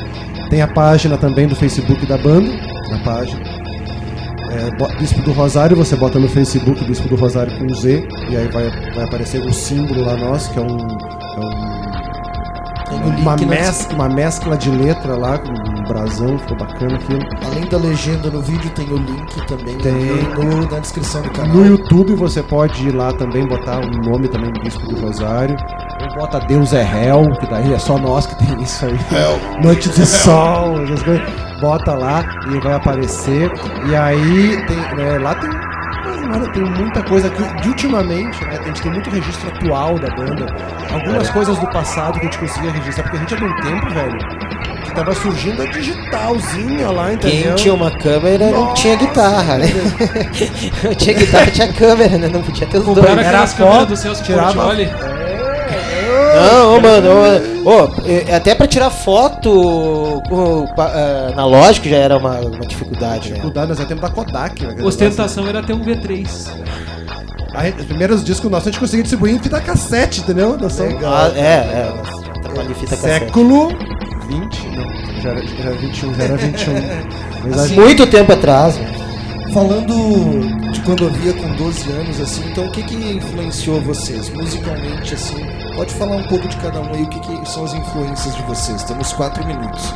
Tem 0.50 0.62
a 0.62 0.68
página 0.68 1.18
também 1.18 1.48
do 1.48 1.56
Facebook 1.56 2.06
da 2.06 2.18
banda, 2.18 2.50
na 2.90 3.00
página. 3.00 3.42
É, 4.50 4.98
Bispo 5.00 5.22
do 5.22 5.34
Rosário, 5.34 5.76
você 5.76 5.96
bota 5.96 6.18
no 6.20 6.28
Facebook 6.28 6.84
Bispo 6.86 7.08
do 7.10 7.16
Rosário 7.16 7.52
com 7.60 7.74
Z, 7.74 8.08
e 8.30 8.36
aí 8.38 8.48
vai, 8.48 8.70
vai 8.96 9.04
aparecer 9.04 9.42
o 9.42 9.54
símbolo 9.54 10.06
lá 10.06 10.16
nosso, 10.16 10.52
que 10.54 10.60
é 10.60 10.62
um, 10.62 10.78
é 10.78 11.40
um 11.40 11.68
uma, 13.20 13.36
na 13.36 13.46
mes 13.46 13.88
uma 13.94 14.08
mescla 14.10 14.56
de 14.58 14.70
letra 14.72 15.16
lá, 15.16 15.38
com 15.38 15.52
um 15.52 15.84
brasão, 15.84 16.40
ficou 16.40 16.58
bacana 16.58 16.96
aquilo. 16.96 17.20
Além 17.46 17.66
da 17.70 17.78
legenda 17.78 18.30
no 18.30 18.42
vídeo, 18.42 18.70
tem 18.72 18.86
o 18.88 18.96
link 18.98 19.46
também 19.48 19.78
Tem. 19.80 19.94
no- 20.34 20.66
na 20.72 20.80
descrição 20.80 21.22
do 21.22 21.30
canal. 21.32 21.54
No 21.56 21.66
YouTube 21.66 22.16
você 22.16 22.42
pode 22.42 22.88
ir 22.88 22.92
lá 22.96 23.12
também, 23.14 23.46
botar 23.46 23.80
o 23.80 23.90
nome 24.10 24.28
também 24.30 24.52
do 24.52 24.62
Bispo 24.62 24.88
do 24.88 25.00
Rosário. 25.02 25.56
Ou 26.10 26.16
bota 26.16 26.40
Deus 26.40 26.74
é 26.74 26.84
réu, 26.84 27.32
que 27.40 27.48
daí 27.48 27.74
é 27.74 27.80
só 27.80 27.98
nós 27.98 28.26
que 28.26 28.36
tem 28.36 28.62
isso 28.62 28.86
aí. 28.86 28.98
Noite 29.64 29.90
de 29.90 30.06
sol, 30.06 30.84
essas 30.84 31.04
coisas. 31.04 31.24
Bota 31.60 31.94
lá 31.96 32.24
e 32.54 32.60
vai 32.60 32.74
aparecer. 32.74 33.52
E 33.90 33.96
aí 33.96 34.64
tem, 34.68 34.78
né, 34.96 35.18
lá 35.20 35.34
tem, 35.36 35.50
mano, 36.30 36.52
tem 36.54 36.64
muita 36.64 37.02
coisa 37.02 37.30
que 37.32 37.62
de 37.62 37.70
ultimamente, 37.70 38.44
né? 38.46 38.60
A 38.62 38.68
gente 38.68 38.82
tem 38.82 38.92
muito 38.92 39.10
registro 39.10 39.50
atual 39.50 39.98
da 39.98 40.08
banda. 40.16 40.46
Algumas 40.94 41.30
coisas 41.32 41.58
do 41.58 41.68
passado 41.72 42.14
que 42.14 42.20
a 42.20 42.24
gente 42.26 42.38
conseguia 42.38 42.72
registrar, 42.72 43.04
porque 43.04 43.18
a 43.18 43.20
gente 43.22 43.34
é 43.34 43.38
de 43.38 43.44
um 43.44 43.56
tempo, 43.62 43.90
velho, 43.90 44.18
que 44.84 44.92
tava 44.94 45.16
surgindo 45.16 45.64
a 45.64 45.66
digitalzinha 45.66 46.92
lá, 46.92 47.14
entendeu? 47.14 47.42
Quem 47.48 47.56
tinha 47.56 47.74
uma 47.74 47.90
câmera 47.98 48.52
não 48.52 48.74
tinha 48.76 48.96
guitarra, 48.96 49.58
né? 49.58 49.68
Não 50.84 50.94
tinha 50.94 51.16
guitarra, 51.18 51.48
tinha 51.48 51.74
câmera, 51.74 52.18
né? 52.20 52.28
Não 52.32 52.42
podia 52.44 52.68
ter 52.68 52.78
os 52.78 52.86
dois. 52.86 52.98
Era 53.00 53.22
aquelas 53.22 53.54
foto, 53.54 53.68
câmeras 53.68 53.88
do 53.88 53.96
Celso 53.98 54.24
tirava- 54.24 54.54
Portioli. 54.54 54.90
Não, 56.52 56.78
ô, 56.78 56.82
mano, 56.82 57.10
ô, 57.66 57.70
ô, 57.70 57.92
é, 58.06 58.36
até 58.36 58.54
pra 58.56 58.68
tirar 58.68 58.90
foto 58.90 60.22
com, 60.30 60.66
pa- 60.76 60.92
ah, 60.94 61.30
analógico 61.34 61.88
já 61.90 61.98
era 61.98 62.18
uma, 62.18 62.40
uma 62.40 62.66
dificuldade, 62.66 63.30
né? 63.30 63.36
Dificuldade, 63.36 63.68
nós 63.70 63.80
é 63.80 63.86
tempo 63.86 64.02
da 64.02 64.10
Kodak. 64.10 64.64
né, 64.66 64.76
Ostentação 64.84 65.48
era 65.48 65.62
ter 65.64 65.74
um 65.74 65.84
V3. 65.84 66.08
negócio. 66.08 66.54
Aí, 67.54 67.74
os 67.78 67.86
primeiros 67.86 68.24
discos 68.24 68.52
nossos 68.52 68.68
a 68.68 68.72
gente 68.72 68.80
conseguia 68.80 69.04
distribuir 69.04 69.34
em 69.36 69.40
fita 69.40 69.60
cassete, 69.60 70.22
entendeu? 70.22 70.58
Nós 70.60 70.74
somos 70.74 71.04
Ah, 71.04 71.32
é, 71.36 71.40
é. 71.42 71.94
Tá 72.44 72.50
com 72.50 72.60
a 72.62 72.76
fita 72.76 72.96
cassete. 72.96 73.20
século 73.26 73.70
20, 74.30 74.68
não, 74.76 75.22
já 75.22 75.30
era, 75.32 75.42
já 75.48 75.64
era 75.64 75.72
21, 75.76 76.14
já 76.14 76.24
era 76.24 76.38
21. 76.38 76.74
Mas 77.46 77.60
Assim, 77.60 77.78
a- 77.80 77.82
Muito 77.82 78.08
tempo 78.08 78.32
atrás, 78.34 78.78
né? 78.78 78.94
Falando 79.54 80.72
de 80.72 80.80
quando 80.82 81.06
eu 81.06 81.10
via 81.10 81.34
com 81.34 81.50
12 81.56 81.90
anos, 81.90 82.20
assim, 82.22 82.44
então 82.52 82.66
o 82.66 82.72
que 82.72 82.84
que 82.84 82.96
influenciou 82.96 83.80
vocês? 83.82 84.30
Musicalmente, 84.30 85.16
assim, 85.16 85.38
pode 85.78 85.94
falar 85.94 86.16
um 86.16 86.24
pouco 86.24 86.48
de 86.48 86.58
cada 86.58 86.82
um 86.82 86.92
aí, 86.92 87.04
o 87.04 87.08
que 87.08 87.20
que 87.20 87.46
são 87.46 87.64
as 87.64 87.74
influências 87.76 88.36
de 88.36 88.42
vocês? 88.44 88.84
Temos 88.84 89.14
quatro 89.14 89.46
minutos. 89.46 89.94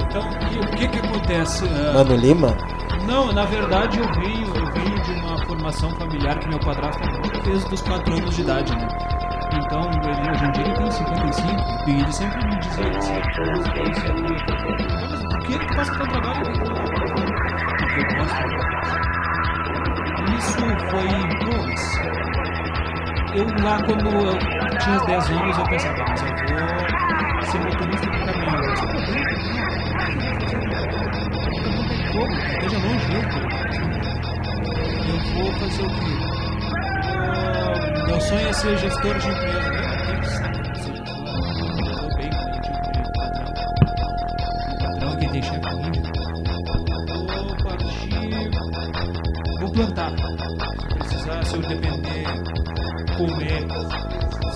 Então, 0.00 0.22
e 0.50 0.58
o 0.58 0.70
que 0.70 0.88
que 0.88 0.98
acontece? 0.98 1.64
Ah, 1.68 1.92
Mano 1.92 2.16
Lima. 2.16 2.56
Não, 3.06 3.30
na 3.30 3.44
verdade 3.44 3.98
eu 3.98 4.06
venho, 4.14 4.46
eu 4.56 4.72
venho 4.72 5.02
de 5.02 5.12
uma 5.20 5.36
formação 5.44 5.90
familiar 5.90 6.38
que 6.38 6.48
meu 6.48 6.58
padrasto 6.60 7.02
fez 7.44 7.62
dos 7.64 7.82
4 7.82 8.14
anos 8.14 8.34
de 8.34 8.40
idade, 8.40 8.74
né? 8.74 8.88
Então, 9.52 9.82
ele, 9.82 10.30
hoje 10.30 10.44
em 10.46 10.52
dia 10.52 10.64
ele 10.64 10.74
tem 10.74 10.90
55 10.90 11.90
e 11.90 12.00
ele 12.00 12.12
sempre 12.12 12.48
me 12.48 12.58
dizia 12.58 12.90
que 12.90 13.02
se 13.02 13.12
a 13.12 13.16
música 13.52 13.78
é 13.78 13.90
isso 13.90 14.00
e 14.00 14.10
aquilo. 14.10 14.34
Então, 14.34 14.56
mas 15.10 15.20
por 15.20 15.38
que 15.40 15.58
tu 15.58 15.76
passa 15.76 15.94
teu 15.94 16.06
trabalho? 16.08 16.42
Porque 17.78 18.00
eu 18.00 18.06
gosto. 18.16 18.44
Isso 20.38 20.56
foi, 20.90 21.08
mas 21.44 22.23
eu 23.34 23.46
lá 23.64 23.82
quando 23.84 24.08
eu 24.08 24.38
tinha 24.78 24.98
10 25.06 25.30
anos 25.30 25.58
eu 25.58 25.64
pensava, 25.64 26.02
"Ah, 26.02 26.04
mas 26.10 26.22
eu 26.22 26.28
vou 27.34 27.42
ser 27.50 27.58
motorista 27.58 28.10
de 28.10 28.18
caminhão. 28.24 28.54
Eu 28.54 28.60
não 28.60 28.94
não 31.74 31.88
tem 31.88 32.02
como, 32.12 32.32
esteja 32.32 32.78
longe 32.78 33.08
eu. 33.12 33.22
Eu 35.08 35.18
vou 35.34 35.48
fazer 35.58 35.82
o 35.82 35.90
quê? 35.90 36.14
Ah, 37.16 38.06
meu 38.06 38.20
sonho 38.20 38.48
é 38.48 38.52
ser 38.52 38.76
gestor 38.78 39.14
de 39.18 39.28
empresa. 39.28 40.44
Eu 40.46 40.53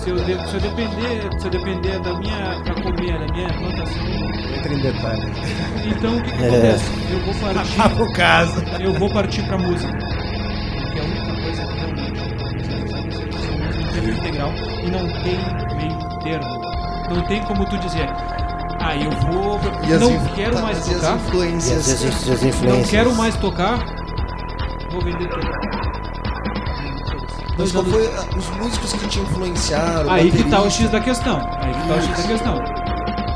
Se 0.03 0.09
eu, 0.09 0.17
se 0.17 0.31
eu 0.55 0.59
depender, 0.61 1.29
se 1.39 1.45
eu 1.47 1.51
depender 1.51 1.99
da 1.99 2.13
minha 2.15 2.61
pra 2.63 2.73
comer, 2.75 3.19
da 3.19 3.33
minha 3.33 3.49
plantação, 3.49 4.01
Entra 4.57 4.73
em 4.73 4.79
detalhes. 4.79 5.25
então 5.85 6.17
o 6.17 6.23
que, 6.23 6.31
que 6.31 6.43
É. 6.43 6.47
acontece? 6.47 6.91
Eu 7.11 7.19
vou 7.25 7.35
partir. 7.53 7.95
no 7.99 8.13
caso. 8.13 8.63
Eu 8.79 8.93
vou 8.93 9.09
partir 9.09 9.43
pra 9.43 9.57
música. 9.57 9.91
Porque 9.91 10.99
é 10.99 11.01
a 11.01 11.05
única 11.05 11.41
coisa 11.43 11.65
que 11.65 11.79
realmente 11.79 12.19
é 12.21 13.91
tempo 13.93 14.09
integral 14.09 14.51
e 14.83 14.89
não 14.91 15.07
tem 15.21 15.37
meio 15.77 16.19
termo. 16.23 16.61
Não 17.13 17.21
tem 17.27 17.41
como 17.43 17.65
tu 17.65 17.77
dizer, 17.79 18.07
ah, 18.79 18.95
eu 18.95 19.11
vou. 19.11 19.59
E 19.83 19.93
não 19.99 20.25
quero 20.35 20.55
tá, 20.55 20.61
mais 20.61 20.85
tocar. 20.85 21.13
As, 21.15 21.21
influências. 21.27 21.89
as, 22.03 22.03
as 22.29 22.41
Não 22.41 22.49
influências. 22.49 22.89
quero 22.89 23.15
mais 23.15 23.35
tocar. 23.37 23.77
Vou 24.91 25.01
vender 25.01 25.27
tudo. 25.27 25.88
Mas 27.59 27.71
qual 27.71 27.83
anos- 27.83 27.93
foi 27.93 28.37
os 28.39 28.49
músicos 28.57 28.93
que 28.93 29.07
te 29.07 29.19
influenciaram? 29.19 30.09
Aí 30.11 30.31
que 30.31 30.43
tá 30.49 30.61
o? 30.61 30.69
X 30.69 30.89
da 30.89 30.99
questão. 30.99 31.37
Aí 31.61 31.73
que 31.73 31.87
tá 31.87 31.93
o 31.95 32.01
X 32.01 32.17
da 32.23 32.27
questão. 32.27 32.63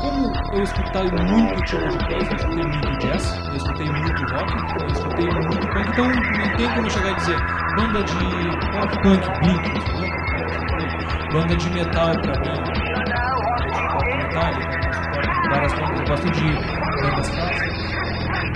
Como 0.00 0.32
eu 0.52 0.62
escutei 0.62 1.02
muito 1.02 1.62
tipo 1.64 1.88
de 1.88 1.98
coisa, 1.98 2.30
eu 2.30 2.36
escutei 2.36 2.64
muito 2.64 2.98
jazz, 2.98 3.38
eu 3.48 3.56
escutei 3.56 3.86
muito 3.86 4.22
rock, 4.34 4.52
eu 4.80 4.86
escutei 4.88 5.26
muito 5.26 5.66
punk, 5.68 5.88
então 5.88 6.06
não 6.08 6.56
tem 6.56 6.68
como 6.74 6.90
chegar 6.90 7.10
e 7.10 7.14
dizer 7.16 7.36
banda 7.76 8.02
de 8.02 8.14
pop 8.72 9.02
punk, 9.02 9.40
Blink, 9.40 9.68
entendeu? 9.78 10.14
banda 11.32 11.56
de 11.56 11.70
metal 11.70 12.12
pra 12.20 12.40
mim, 12.40 12.48
eu 12.48 13.74
suporto 13.74 14.34
várias 15.50 15.72
bandas, 15.72 16.00
eu 16.00 16.06
gosto 16.06 16.30
de 16.30 16.52
bandas 17.02 17.28
clássicas, 17.30 17.74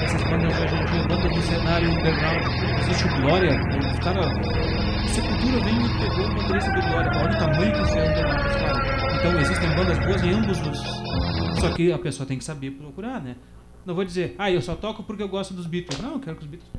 essas 0.02 0.22
bandas 0.24 0.54
de 0.54 0.62
hoje 0.62 0.74
em 0.74 0.84
dia, 0.84 1.02
bandas 1.08 1.32
do 1.34 1.42
cenário 1.42 1.90
underground, 1.90 2.46
existe 2.78 3.04
o 3.06 3.20
Glória, 3.22 3.60
os 3.92 3.98
caras 4.00 4.26
Sepultura 5.14 5.64
veio 5.64 5.86
e 5.86 5.98
pegou 5.98 6.26
o 6.26 6.34
baterista 6.34 6.70
do 6.70 6.80
Glória. 6.80 7.10
Olha 7.14 7.30
o 7.30 7.38
tamanho 7.38 7.72
que 7.72 7.98
é 7.98 8.10
underground 8.10 8.42
dos 8.42 8.56
caras. 8.56 9.18
Então 9.18 9.40
existem 9.40 9.74
bandas 9.74 9.98
boas 9.98 10.22
em 10.22 10.30
ambos 10.32 10.60
os. 10.60 11.60
Só 11.60 11.74
que 11.74 11.92
a 11.92 11.98
pessoa 11.98 12.26
tem 12.26 12.38
que 12.38 12.44
saber 12.44 12.70
procurar, 12.72 13.20
né? 13.20 13.36
Não 13.84 13.94
vou 13.94 14.04
dizer, 14.04 14.34
ah, 14.38 14.50
eu 14.50 14.60
só 14.60 14.74
toco 14.74 15.02
porque 15.02 15.22
eu 15.22 15.28
gosto 15.28 15.54
dos 15.54 15.66
Beatles. 15.66 16.00
Não, 16.00 16.14
eu 16.14 16.20
quero 16.20 16.36
que 16.36 16.42
os 16.42 16.48
Beatles 16.48 16.70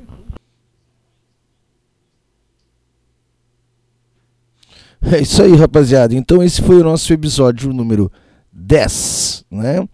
É 5.02 5.20
isso 5.20 5.42
aí, 5.42 5.54
rapaziada. 5.56 6.14
Então 6.14 6.42
esse 6.42 6.62
foi 6.62 6.76
o 6.76 6.84
nosso 6.84 7.12
episódio 7.12 7.72
número 7.72 8.12
10, 8.52 9.44
né? 9.50 9.88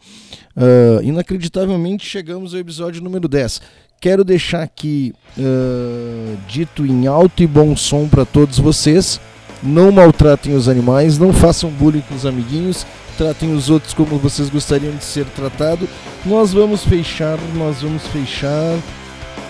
Ah, 0.56 1.00
inacreditavelmente 1.02 2.06
chegamos 2.06 2.54
ao 2.54 2.60
episódio 2.60 3.02
número 3.02 3.28
10. 3.28 3.60
Quero 4.00 4.24
deixar 4.24 4.62
aqui 4.62 5.14
ah, 5.38 6.36
dito 6.48 6.84
em 6.86 7.06
alto 7.06 7.42
e 7.42 7.46
bom 7.46 7.76
som 7.76 8.08
para 8.08 8.24
todos 8.24 8.58
vocês. 8.58 9.20
Não 9.62 9.90
maltratem 9.90 10.54
os 10.54 10.68
animais, 10.68 11.18
não 11.18 11.32
façam 11.32 11.70
bullying 11.70 12.02
com 12.02 12.14
os 12.14 12.26
amiguinhos, 12.26 12.86
tratem 13.16 13.54
os 13.54 13.70
outros 13.70 13.94
como 13.94 14.18
vocês 14.18 14.50
gostariam 14.50 14.94
de 14.94 15.04
ser 15.04 15.24
tratado. 15.26 15.88
Nós 16.24 16.52
vamos 16.52 16.84
fechar, 16.84 17.38
nós 17.54 17.80
vamos 17.82 18.06
fechar 18.08 18.78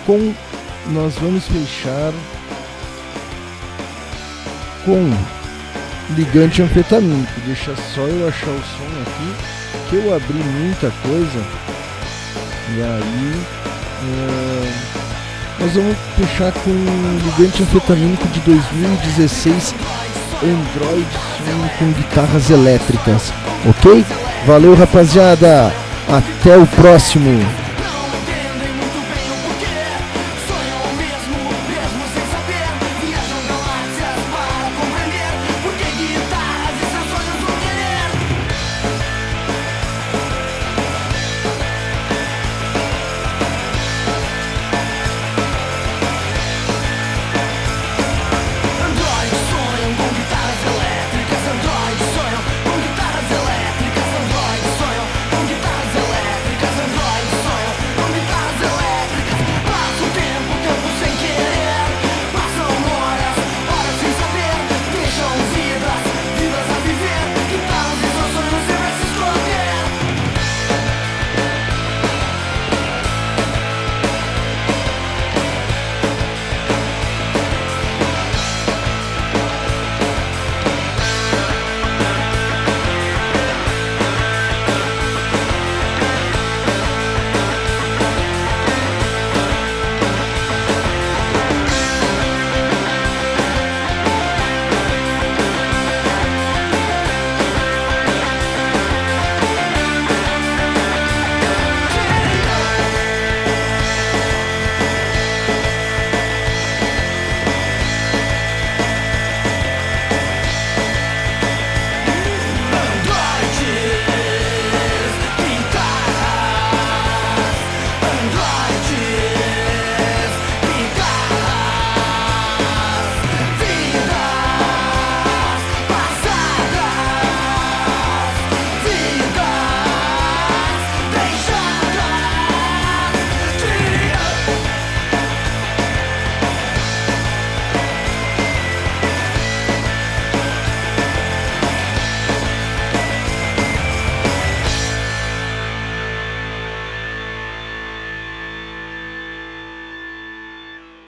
com 0.06 0.32
nós 0.88 1.14
vamos 1.16 1.44
fechar 1.48 2.12
com 4.84 5.10
ligante 6.14 6.62
anfetamínico. 6.62 7.40
Deixa 7.44 7.74
só 7.94 8.02
eu 8.02 8.28
achar 8.28 8.50
o 8.50 8.62
som 8.62 9.02
aqui, 9.02 9.90
que 9.90 9.96
eu 9.96 10.14
abri 10.14 10.38
muita 10.38 10.90
coisa. 11.02 11.44
E 12.76 12.82
aí. 12.82 13.65
É, 14.02 14.72
nós 15.60 15.72
vamos 15.74 15.96
fechar 16.16 16.52
com 16.52 16.70
ligante 17.24 17.62
anfetamínico 17.62 18.28
de 18.28 18.40
2016 18.40 19.74
Android 20.42 21.06
Swing 21.36 21.68
com 21.78 21.92
guitarras 21.92 22.50
elétricas. 22.50 23.32
Ok? 23.68 24.04
Valeu, 24.46 24.74
rapaziada! 24.74 25.72
Até 26.08 26.56
o 26.56 26.66
próximo! 26.66 27.65